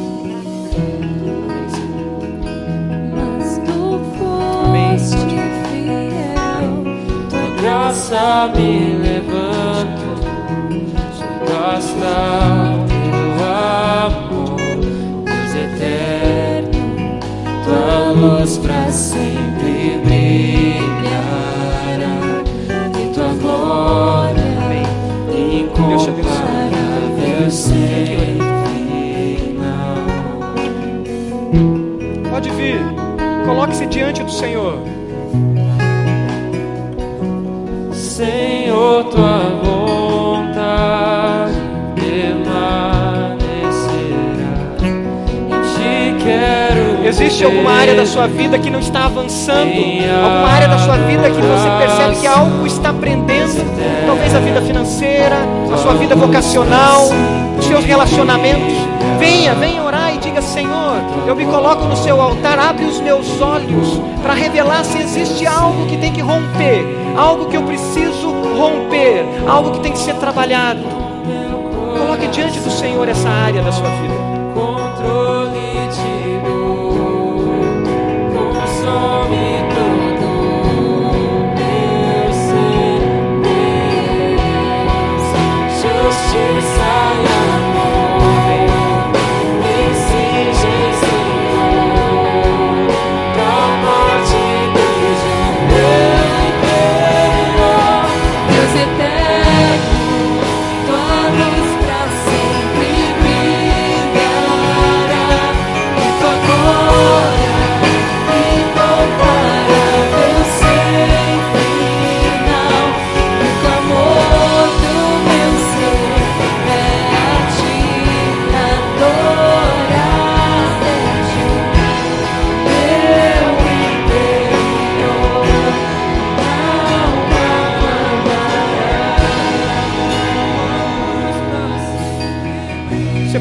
[3.15, 4.01] Mas tu
[4.65, 4.99] Amém.
[5.71, 6.85] fiel,
[7.61, 10.07] graça me levanta,
[11.49, 13.45] basta teu
[14.07, 14.57] amor,
[15.25, 17.21] Deus eterno,
[17.65, 19.37] tua luz pra sempre
[20.05, 20.96] brilhará,
[32.31, 32.81] Pode vir.
[33.47, 34.79] Coloque-se diante do Senhor.
[37.93, 41.55] Senhor, tua vontade
[41.95, 43.37] permanecerá.
[45.75, 47.07] Ti quero.
[47.07, 49.71] Existe alguma área da sua vida que não está avançando?
[50.25, 53.65] Alguma área da sua vida que você percebe que algo está prendendo?
[54.07, 55.37] Talvez a vida financeira,
[55.73, 57.09] a sua vida vocacional,
[57.67, 58.75] seus relacionamentos.
[59.19, 60.97] Venha, venha orar e diga: Senhor,
[61.27, 65.87] eu me coloco no seu altar, abre os meus olhos para revelar se existe algo
[65.87, 66.85] que tem que romper,
[67.17, 70.83] algo que eu preciso romper, algo que tem que ser trabalhado.
[71.99, 74.15] Coloque diante do Senhor essa área da sua vida.
[74.55, 76.41] Controle te
[78.55, 79.57] consome
[86.37, 86.76] meu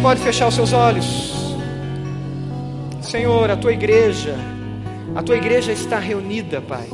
[0.05, 1.33] pode fechar os seus olhos.
[3.01, 4.35] Senhor, a tua igreja,
[5.15, 6.87] a tua igreja está reunida, Pai.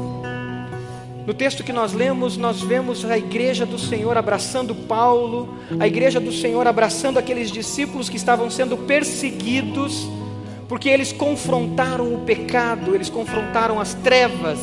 [1.27, 6.21] No texto que nós lemos, nós vemos a igreja do Senhor abraçando Paulo, a igreja
[6.21, 10.07] do Senhor abraçando aqueles discípulos que estavam sendo perseguidos,
[10.69, 14.57] porque eles confrontaram o pecado, eles confrontaram as trevas.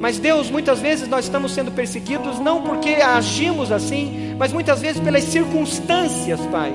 [0.00, 5.00] Mas Deus, muitas vezes nós estamos sendo perseguidos não porque agimos assim, mas muitas vezes
[5.00, 6.74] pelas circunstâncias, Pai.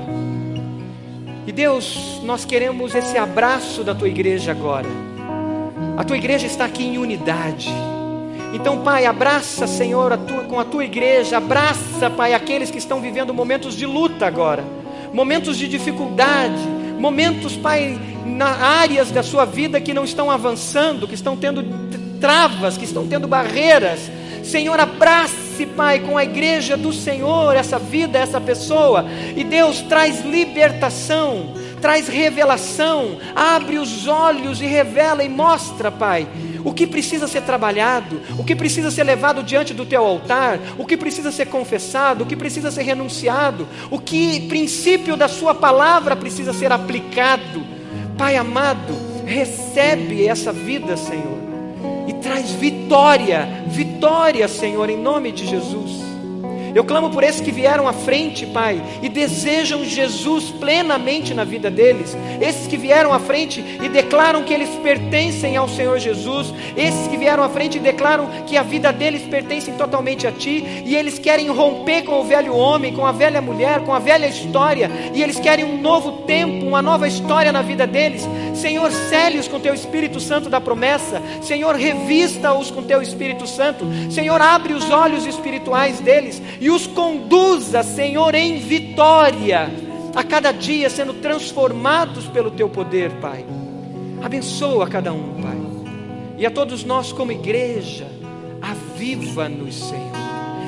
[1.47, 4.87] E Deus, nós queremos esse abraço da tua igreja agora.
[5.95, 7.69] A tua igreja está aqui em unidade.
[8.53, 12.99] Então, Pai, abraça, Senhor, a tua- com a tua igreja, abraça, Pai, aqueles que estão
[12.99, 14.61] vivendo momentos de luta agora,
[15.13, 16.59] momentos de dificuldade,
[16.99, 21.63] momentos, Pai, na áreas da sua vida que não estão avançando, que estão tendo
[22.19, 24.11] travas, que estão tendo barreiras.
[24.43, 24.79] Senhor,
[25.66, 29.05] Pai, com a igreja do Senhor, essa vida, essa pessoa,
[29.36, 36.28] e Deus traz libertação, traz revelação, abre os olhos e revela e mostra, Pai,
[36.64, 40.86] o que precisa ser trabalhado, o que precisa ser levado diante do teu altar, o
[40.86, 46.16] que precisa ser confessado, o que precisa ser renunciado, o que princípio da Sua palavra
[46.16, 47.66] precisa ser aplicado.
[48.18, 48.95] Pai amado,
[49.26, 51.46] recebe essa vida, Senhor.
[52.08, 56.07] E traz vitória, vitória, Senhor, em nome de Jesus.
[56.78, 61.71] Eu clamo por esses que vieram à frente, Pai, e desejam Jesus plenamente na vida
[61.71, 62.15] deles.
[62.39, 66.53] Esses que vieram à frente e declaram que eles pertencem ao Senhor Jesus.
[66.78, 70.84] Esses que vieram à frente e declaram que a vida deles pertence totalmente a Ti.
[70.86, 74.28] E eles querem romper com o velho homem, com a velha mulher, com a velha
[74.28, 74.91] história.
[75.15, 78.30] E eles querem um novo tempo, uma nova história na vida deles.
[78.53, 81.23] Senhor, cele-os com Teu Espírito Santo da promessa.
[81.41, 83.84] Senhor, revista-os com Teu Espírito Santo.
[84.11, 89.72] Senhor, abre os olhos espirituais deles e os conduza, Senhor, em vitória,
[90.13, 93.45] a cada dia sendo transformados pelo Teu poder, Pai.
[94.22, 95.57] Abençoa cada um, Pai.
[96.38, 98.05] E a todos nós, como igreja,
[98.61, 100.11] aviva-nos, Senhor.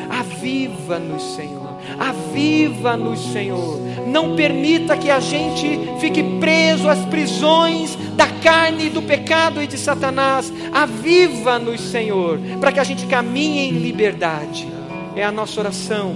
[0.10, 1.78] Aviva-nos, Senhor.
[2.00, 3.82] Aviva-nos, Senhor.
[4.08, 9.78] Não permita que a gente fique preso às prisões da carne, do pecado e de
[9.78, 10.50] Satanás.
[10.72, 14.79] Aviva-nos, Senhor, para que a gente caminhe em liberdade.
[15.20, 16.16] É a nossa oração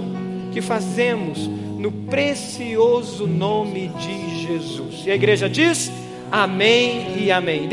[0.50, 5.02] que fazemos no precioso nome de Jesus.
[5.04, 5.92] E a igreja diz:
[6.32, 7.68] Amém e Amém.